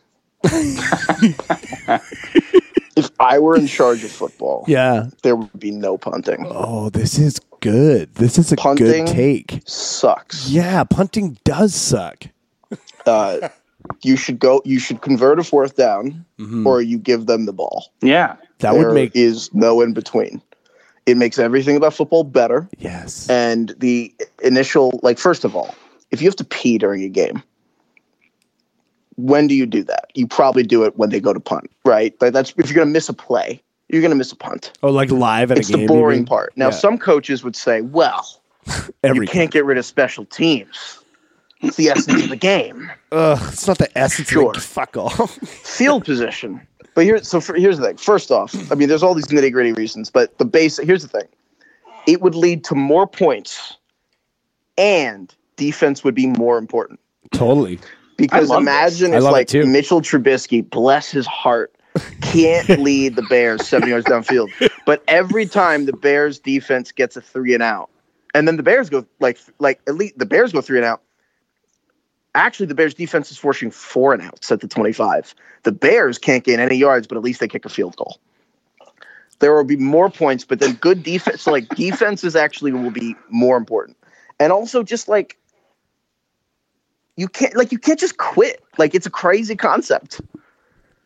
[2.97, 5.07] If I were in charge of football, Yeah.
[5.23, 6.45] there would be no punting.
[6.49, 8.13] Oh, this is good.
[8.15, 9.05] This is a Punting.
[9.05, 9.61] good take.
[9.65, 10.49] Sucks.
[10.49, 12.25] Yeah, punting does suck.
[13.05, 13.49] Uh,
[14.03, 14.61] you should go.
[14.65, 16.67] You should convert a fourth down, Mm-hmm.
[16.67, 17.91] or you give them the ball.
[18.01, 18.35] Yeah.
[18.59, 20.41] That There would make is no in between.
[21.07, 22.67] It makes everything about football better.
[22.77, 23.27] yes.
[23.29, 25.73] And the initial, like, first of all,
[26.11, 27.41] if you have to pee during a game,
[29.17, 30.05] when do you do that?
[30.13, 32.13] You probably do it when they go to punt, right?
[32.21, 33.61] Like that's if you're going to miss a play,
[33.91, 34.71] you're going to miss a punt.
[34.83, 35.81] oh, like live at It's a game.
[35.81, 36.25] It's the boring mean?
[36.25, 36.53] part.
[36.55, 36.71] Now, Yeah.
[36.71, 38.41] some coaches would say, "Well,
[39.03, 40.99] Every you can't get rid of special teams.
[41.61, 42.91] It's the essence of the game.
[43.11, 44.29] Ugh, it's not the essence.
[44.29, 44.49] Sure.
[44.49, 45.31] Of the, fuck off.
[45.47, 46.61] Field position."
[46.93, 47.97] But here, so for, here's the thing.
[47.97, 51.07] First off, I mean, there's all these nitty gritty reasons, but the basic here's the
[51.07, 51.27] thing:
[52.07, 53.77] it would lead to more points,
[54.77, 56.99] and defense would be more important.
[57.33, 57.79] totally.
[58.17, 59.65] Because love imagine I if love it like too.
[59.65, 61.73] Mitchell Trubisky, bless his heart,
[62.21, 64.49] can't lead the Bears seven yards downfield.
[64.85, 67.89] But every time the Bears defense gets a three and out,
[68.33, 71.01] and then the Bears go like like at least the Bears go three and out.
[72.33, 75.35] Actually, the Bears defense is forcing four and outs at the 25.
[75.63, 78.19] The Bears can't gain any yards, but at least they kick a field goal.
[79.39, 83.57] There will be more points, but then good defense, like defenses actually will be more
[83.57, 83.97] important.
[84.39, 85.37] And also just like
[87.17, 88.63] you can't like you can't just quit.
[88.77, 90.21] Like it's a crazy concept.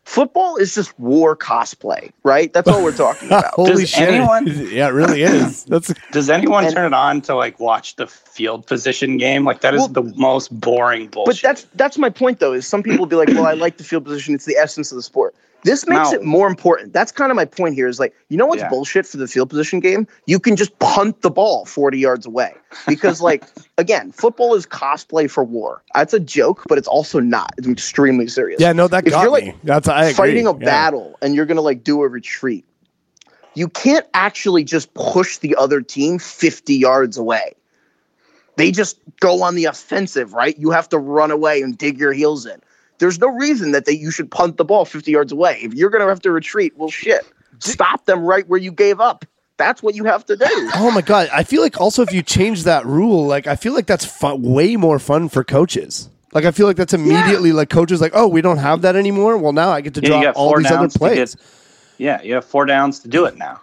[0.06, 2.52] Football is just war cosplay, right?
[2.52, 3.46] That's all we're talking about.
[3.54, 4.08] Holy Does shit!
[4.08, 5.64] anyone- yeah, it really is.
[5.64, 9.44] That's Does anyone And- turn it on to like watch the field position game?
[9.44, 11.42] Like that is Well- the most boring bullshit.
[11.42, 12.52] But that's that's my point though.
[12.52, 14.92] Is some people will be like, "Well, I like the field position; it's the essence
[14.92, 15.34] of the sport."
[15.64, 16.18] This makes No.
[16.18, 16.92] it more important.
[16.92, 17.88] That's kind of my point here.
[17.88, 18.68] Is like, you know what's Yeah.
[18.68, 20.06] bullshit for the field position game?
[20.26, 22.54] You can just punt the ball forty yards away
[22.86, 23.44] because, like,
[23.78, 25.82] again, football is cosplay for war.
[25.94, 27.52] That's a joke, but it's also not.
[27.58, 28.60] It's extremely serious.
[28.60, 28.72] yeah.
[28.72, 29.54] No, that If got you're, like, me.
[29.64, 30.14] That's I agree.
[30.14, 30.64] fighting a Yeah.
[30.64, 32.64] battle and you're going to like do a retreat.
[33.54, 37.54] You can't actually just push the other team 50 yards away.
[38.56, 40.56] They just go on the offensive, right?
[40.58, 42.60] You have to run away and dig your heels in.
[42.98, 45.58] There's no reason that they, you should punt the ball 50 yards away.
[45.62, 47.26] If you're going to have to retreat, well, shit.
[47.58, 49.24] Stop them right where you gave up.
[49.58, 50.44] That's what you have to do.
[50.74, 51.30] Oh my god!
[51.32, 54.42] I feel like also if you change that rule, like I feel like that's fun,
[54.42, 56.10] way more fun for coaches.
[56.34, 59.38] Like I feel like that's immediately like coaches like, oh, we don't have that anymore.
[59.38, 61.34] Well, now I get to Yeah, you drop all these other plays.
[61.36, 61.44] get-
[61.96, 63.62] yeah, you have four downs to do it now.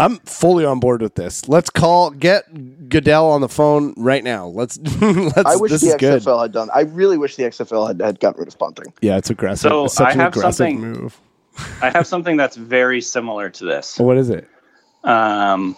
[0.00, 1.48] I'm fully on board with this.
[1.48, 4.46] Let's call get Goodell on the phone right now.
[4.46, 4.78] Let's.
[5.00, 6.22] let's I wish this the is good.
[6.22, 6.70] XFL had done.
[6.72, 8.92] I really wish the XFL had, had gotten rid of punting.
[9.00, 9.68] Yeah, it's aggressive.
[9.70, 11.20] So, it's such I an have aggressive something- move.
[11.82, 13.98] I have something that's very similar to this.
[13.98, 14.48] What is it?
[15.02, 15.76] Um,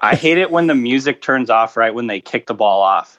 [0.00, 3.18] I hate it when the music turns off right when they kick the ball off.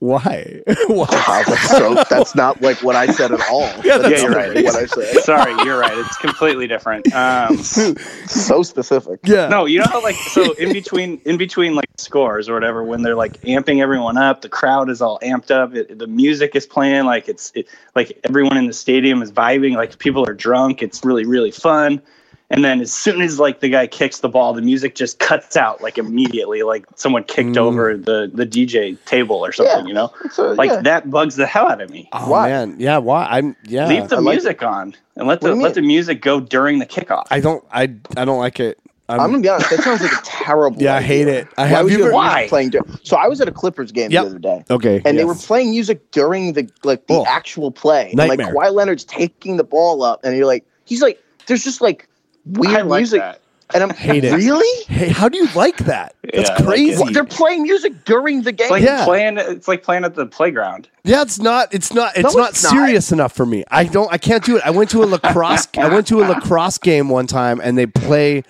[0.00, 0.60] Why?
[0.88, 1.06] Why?
[1.10, 3.62] Wow, that's, so, that's not like what I said at all.
[3.86, 4.54] Yeah, That's that's you're right.
[4.64, 5.22] What I said.
[5.22, 5.96] Sorry, you're right.
[5.96, 7.10] It's completely different.
[7.14, 7.56] Um,
[8.26, 9.20] So specific.
[9.24, 9.48] Yeah.
[9.48, 13.02] no, you know how like so in between in between like scores or whatever when
[13.02, 16.66] they're like amping everyone up, the crowd is all amped up, it, the music is
[16.66, 20.82] playing, like it's it, like everyone in the stadium is vibing, like people are drunk.
[20.82, 22.02] It's really really fun.
[22.48, 25.56] And then as soon as like the guy kicks the ball, the music just cuts
[25.56, 27.58] out like immediately, like someone kicked Mm.
[27.58, 29.80] over the the DJ table or something.
[29.84, 29.88] Yeah.
[29.88, 30.80] You know, So, like yeah.
[30.82, 32.08] that bugs the hell out of me.
[32.12, 32.48] Oh Why?
[32.48, 32.98] man, yeah.
[32.98, 33.26] Why?
[33.28, 33.88] I'm yeah.
[33.88, 36.86] Leave the I like music on and let the let the music go during the
[36.86, 37.24] kickoff.
[37.32, 37.64] I don't.
[37.72, 38.78] I I don't like it.
[39.08, 39.70] I'm, I'm gonna be honest.
[39.70, 40.80] That sounds like a terrible.
[40.82, 41.46] Yeah, I hate it.
[41.58, 42.46] I Why have you you ever- Why?
[42.48, 42.70] playing?
[42.70, 44.22] dur- so I was at a Clippers game Yep.
[44.24, 45.02] the other day, okay.
[45.04, 47.24] and they were playing music during the like the Oh.
[47.26, 48.06] actual play.
[48.08, 48.52] And, Nightmare.
[48.52, 52.08] like Kawhi Leonard's taking the ball up, and you're like, he's like, there's just like
[52.46, 53.40] weird I like music, that.
[53.74, 54.32] and I'm Hate it.
[54.34, 54.84] Really?
[54.86, 56.14] Hey, how do you like that?
[56.22, 57.12] That's Yeah, I like crazy.
[57.12, 58.64] They're playing music during the game.
[58.66, 59.04] It's like Yeah.
[59.04, 59.38] playing.
[59.38, 60.88] It's like playing at the playground.
[61.04, 61.72] Yeah, it's not.
[61.74, 62.16] It's not.
[62.16, 62.70] It's No, not it's not.
[62.72, 63.64] serious enough for me.
[63.70, 64.12] I don't.
[64.12, 64.62] I can't do it.
[64.64, 65.68] I went to a lacrosse.
[65.78, 68.42] I went to a lacrosse game one time, and they play.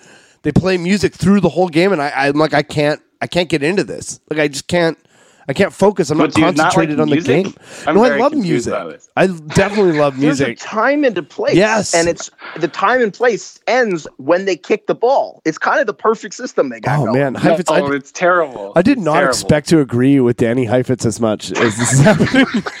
[0.43, 3.01] They play music through the whole game, and I, I'm like, I can't.
[3.19, 4.19] I can't get into this.
[4.29, 4.97] Like, I just can't.
[5.49, 6.09] I can't focus.
[6.09, 7.45] I'm But not you not like concentrated on the music?
[7.45, 7.53] game.
[7.87, 8.73] I'm no, I love music.
[9.15, 10.59] I definitely love There's music.
[10.59, 11.55] a time and a place.
[11.55, 11.93] Yes.
[11.93, 12.29] and it's
[12.59, 15.41] the time and place ends when they kick the ball.
[15.45, 16.99] It's kind of the perfect system they got.
[16.99, 17.17] Oh going.
[17.19, 18.73] man, Heifetz, I, oh, it's terrible.
[18.75, 19.29] I did It's not terrible.
[19.29, 22.45] expect to agree with Danny Heifetz as much as this is happening.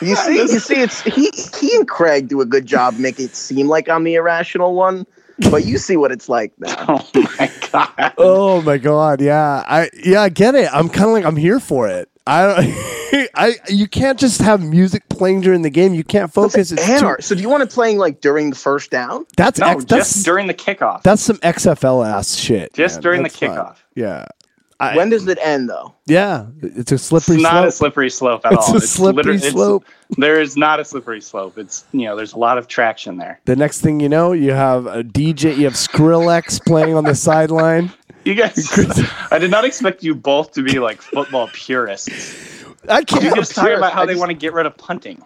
[0.00, 3.36] You see, you see, it's he, he and Craig do a good job making it
[3.36, 5.06] seem like I'm the irrational one,
[5.48, 7.04] but you see what it's like now.
[7.14, 8.14] Oh my god.
[8.18, 10.68] oh my god, yeah, I yeah, I get it.
[10.74, 12.10] I'm kind of like I'm here for it.
[12.26, 15.92] I don't, I you can't just have music playing during the game.
[15.94, 16.70] You can't focus.
[16.72, 19.26] It's too, so do you want it playing like during the first down?
[19.36, 21.02] that's No, X, that's just during the kickoff.
[21.02, 22.72] that's some XFL ass shit.
[22.74, 23.02] Just man.
[23.02, 23.50] during the That's fine.
[23.50, 23.76] kickoff.
[23.94, 24.26] Yeah,
[24.82, 25.94] I- when does it end though?
[26.06, 27.38] Yeah, it's a slippery slope.
[27.38, 27.66] It's not slope.
[27.68, 28.58] a slippery slope at all.
[28.58, 28.76] It's all.
[28.76, 29.84] a slippery liter- slope.
[30.18, 31.56] There is not a slippery slope.
[31.58, 33.40] It's you know, there's a lot of traction there.
[33.44, 37.14] the next thing you know, you have a DJ, you have Skrillex playing on the
[37.14, 37.92] sideline.
[38.24, 38.68] You guys,
[39.32, 42.64] I did not expect you both to be like football purists.
[42.88, 43.22] I can't.
[43.24, 45.22] You just talk about how I they just- want to get rid of punting.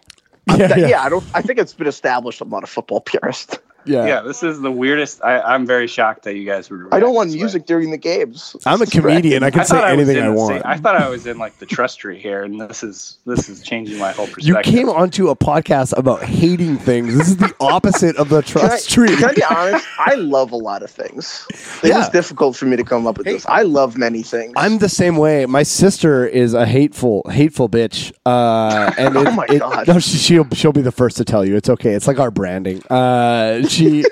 [0.48, 1.02] yeah, That- yeah, yeah.
[1.02, 1.24] I don't.
[1.34, 2.40] I think it's been established.
[2.40, 3.59] I'm not a football purist.
[3.87, 4.07] Yeah.
[4.07, 5.22] Yeah, this is the weirdest.
[5.24, 6.89] I, I'm very shocked that you guys were.
[6.93, 7.43] I don't want this way.
[7.43, 8.57] music during the games.
[8.66, 9.43] I'm a comedian.
[9.43, 10.55] I can I say I anything I want.
[10.55, 13.49] same- I thought I was in like the trust tree here, and this is this
[13.49, 14.47] is changing my whole perspective.
[14.66, 17.16] You came onto a podcast about hating things.
[17.16, 19.16] This is the opposite of the Can I, trust tree.
[19.16, 19.87] can I be honest?
[19.99, 21.47] I love a lot of things.
[21.82, 21.99] It Yeah.
[21.99, 23.45] was difficult for me to come up with this.
[23.47, 24.53] I love many things.
[24.57, 25.47] I'm the same way.
[25.47, 28.12] My sister is a hateful, hateful bitch.
[28.24, 29.87] Uh, and it, Oh my it- God.
[29.89, 31.57] no, she, she'll she'll be the first to tell you.
[31.57, 31.93] It's okay.
[31.93, 32.82] It's like our branding.
[32.91, 34.05] Uh, she,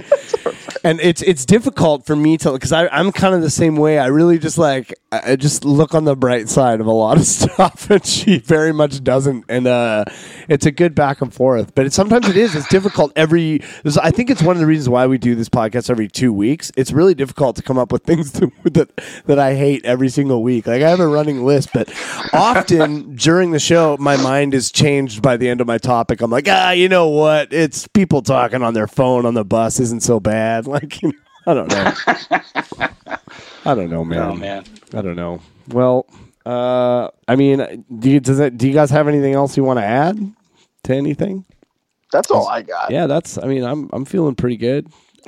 [0.85, 3.99] and it's it's difficult for me to because I'm kind of the same way.
[3.99, 7.25] I really just like I just look on the bright side of a lot of
[7.27, 9.47] stuff, and she very much doesn't.
[9.49, 10.05] And uh,
[10.47, 11.75] it's a good back and forth.
[11.75, 12.55] But it, sometimes it is.
[12.55, 13.13] It's difficult.
[13.17, 13.63] Every
[14.03, 16.71] I think it's one of the reasons why we do this podcast every two weeks.
[16.77, 18.91] It's really difficult to come up with things to, that
[19.25, 20.67] that I hate every single week.
[20.67, 21.91] Like I have a running list, but
[22.35, 26.21] often during the show, my mind is changed by the end of my topic.
[26.21, 27.55] I'm like, ah, you know what?
[27.55, 30.67] It's people talking on their phone on the bus isn't so bad.
[30.75, 31.15] Like, you know,
[31.47, 31.93] I don't know.
[33.65, 34.19] I don't know, man.
[34.21, 35.41] Oh man, I don't know.
[35.69, 36.07] Well,
[36.45, 39.79] uh, I mean, do you, does it, do you guys have anything else you want
[39.79, 40.19] to add
[40.85, 41.45] to anything?
[42.13, 42.91] That's all I got.
[42.91, 43.39] Yeah, that's.
[43.39, 44.89] I mean, I'm I'm feeling pretty good.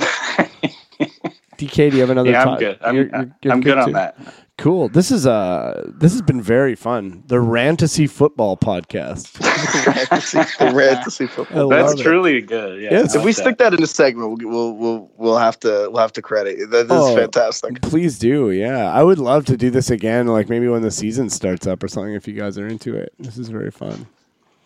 [1.59, 2.31] DK, do you have another?
[2.31, 2.79] yeah, I'm to- good.
[2.83, 3.93] I'm, you're- you're- you're I'm good on too?
[3.95, 4.19] that.
[4.59, 4.89] Cool.
[4.89, 7.23] This is uh this has been very fun.
[7.27, 9.33] The Rantasy Football Podcast.
[10.59, 11.71] the red to see football.
[11.75, 12.03] I That's love it.
[12.03, 12.81] truly good.
[12.81, 15.11] Yeah, Yeah, I it's- If we like stick that in a segment, we'll we'll we'll,
[15.19, 16.57] we'll have to we'll have to credit.
[16.57, 16.67] you.
[16.69, 17.15] That is Oh.
[17.15, 17.83] fantastic.
[17.83, 18.51] Please do.
[18.51, 20.27] Yeah, I would love to do this again.
[20.27, 22.15] Like maybe when the season starts up or something.
[22.15, 24.07] If you guys are into it, this is very fun.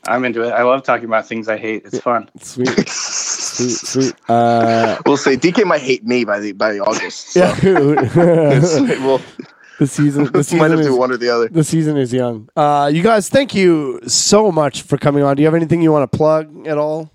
[0.06, 0.50] I'm into it.
[0.52, 1.82] I love talking about things I hate.
[1.84, 2.30] It's fun.
[2.40, 4.14] Sweet, sweet, sweet.
[4.30, 7.30] Uh, We'll say DK might hate me by the by August.
[7.32, 7.40] So.
[7.40, 9.00] yeah.
[9.04, 9.20] we'll
[9.80, 10.24] the season.
[10.26, 11.48] The might season have to is, do one or the other.
[11.48, 12.48] The season is young.
[12.54, 15.36] Uh, you guys, thank you so much for coming on.
[15.36, 17.10] Do you have anything you want to plug at all?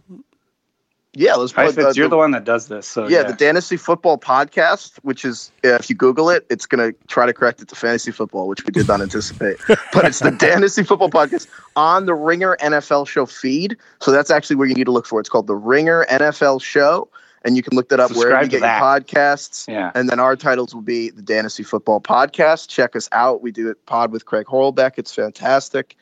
[1.18, 2.86] Yeah, let's Hi, put Fitz, the, you're the one that does this.
[2.86, 6.66] So yeah, yeah, the Fantasy Football Podcast, which is uh, if you Google it, it's
[6.66, 9.55] gonna try to correct it to fantasy football, which we did not anticipate.
[9.93, 11.47] but it's the Fantasy Football Podcast
[11.78, 13.78] on the Ringer NFL Show feed.
[14.01, 15.22] So that's actually where you need to look for.
[15.22, 17.07] It's called the Ringer NFL Show,
[17.46, 19.68] and you can look that up wherever Subscribe you to get your podcasts.
[19.68, 19.91] Yeah.
[19.96, 22.68] And then our titles will be the Fantasy Football Podcast.
[22.68, 23.41] Check us out.
[23.41, 24.93] We do it pod with Craig Horlbeck.
[24.98, 25.96] It's fantastic.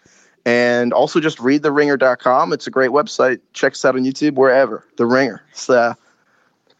[0.46, 2.54] And also just read theringer.com.
[2.54, 3.40] It's a great website.
[3.52, 4.86] Check us out on YouTube, wherever.
[4.98, 5.44] The Ringer.
[5.52, 5.98] It's a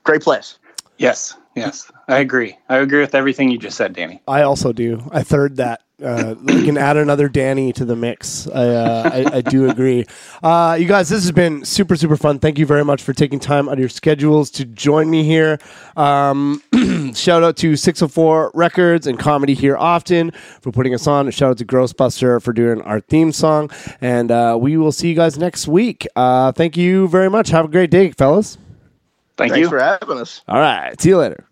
[0.04, 0.58] great place.
[0.98, 2.58] Yes, yes, I agree.
[2.70, 4.22] I agree with everything you just said, Danny.
[4.28, 5.02] I also do.
[5.12, 5.82] I third that.
[6.04, 8.48] Uh, we can add another Danny to the mix.
[8.48, 10.06] I, uh, I, I do agree.
[10.42, 12.40] Uh, you guys, this has been super, super fun.
[12.40, 15.60] Thank you very much for taking time out of your schedules to join me here.
[15.96, 16.62] Um,
[17.16, 20.32] shout out to 604 Records and Comedy Here Often
[20.62, 21.30] for putting us on.
[21.32, 23.70] Shout out to Grossbuster for doing our theme song.
[24.02, 26.06] And uh, we will see you guys next week.
[26.16, 27.50] Uh, thank you very much.
[27.50, 28.58] Have a great day, fellas.
[29.38, 29.70] Thank Thanks you.
[29.70, 30.42] for having us.
[30.48, 31.00] All right.
[31.02, 31.46] See you later.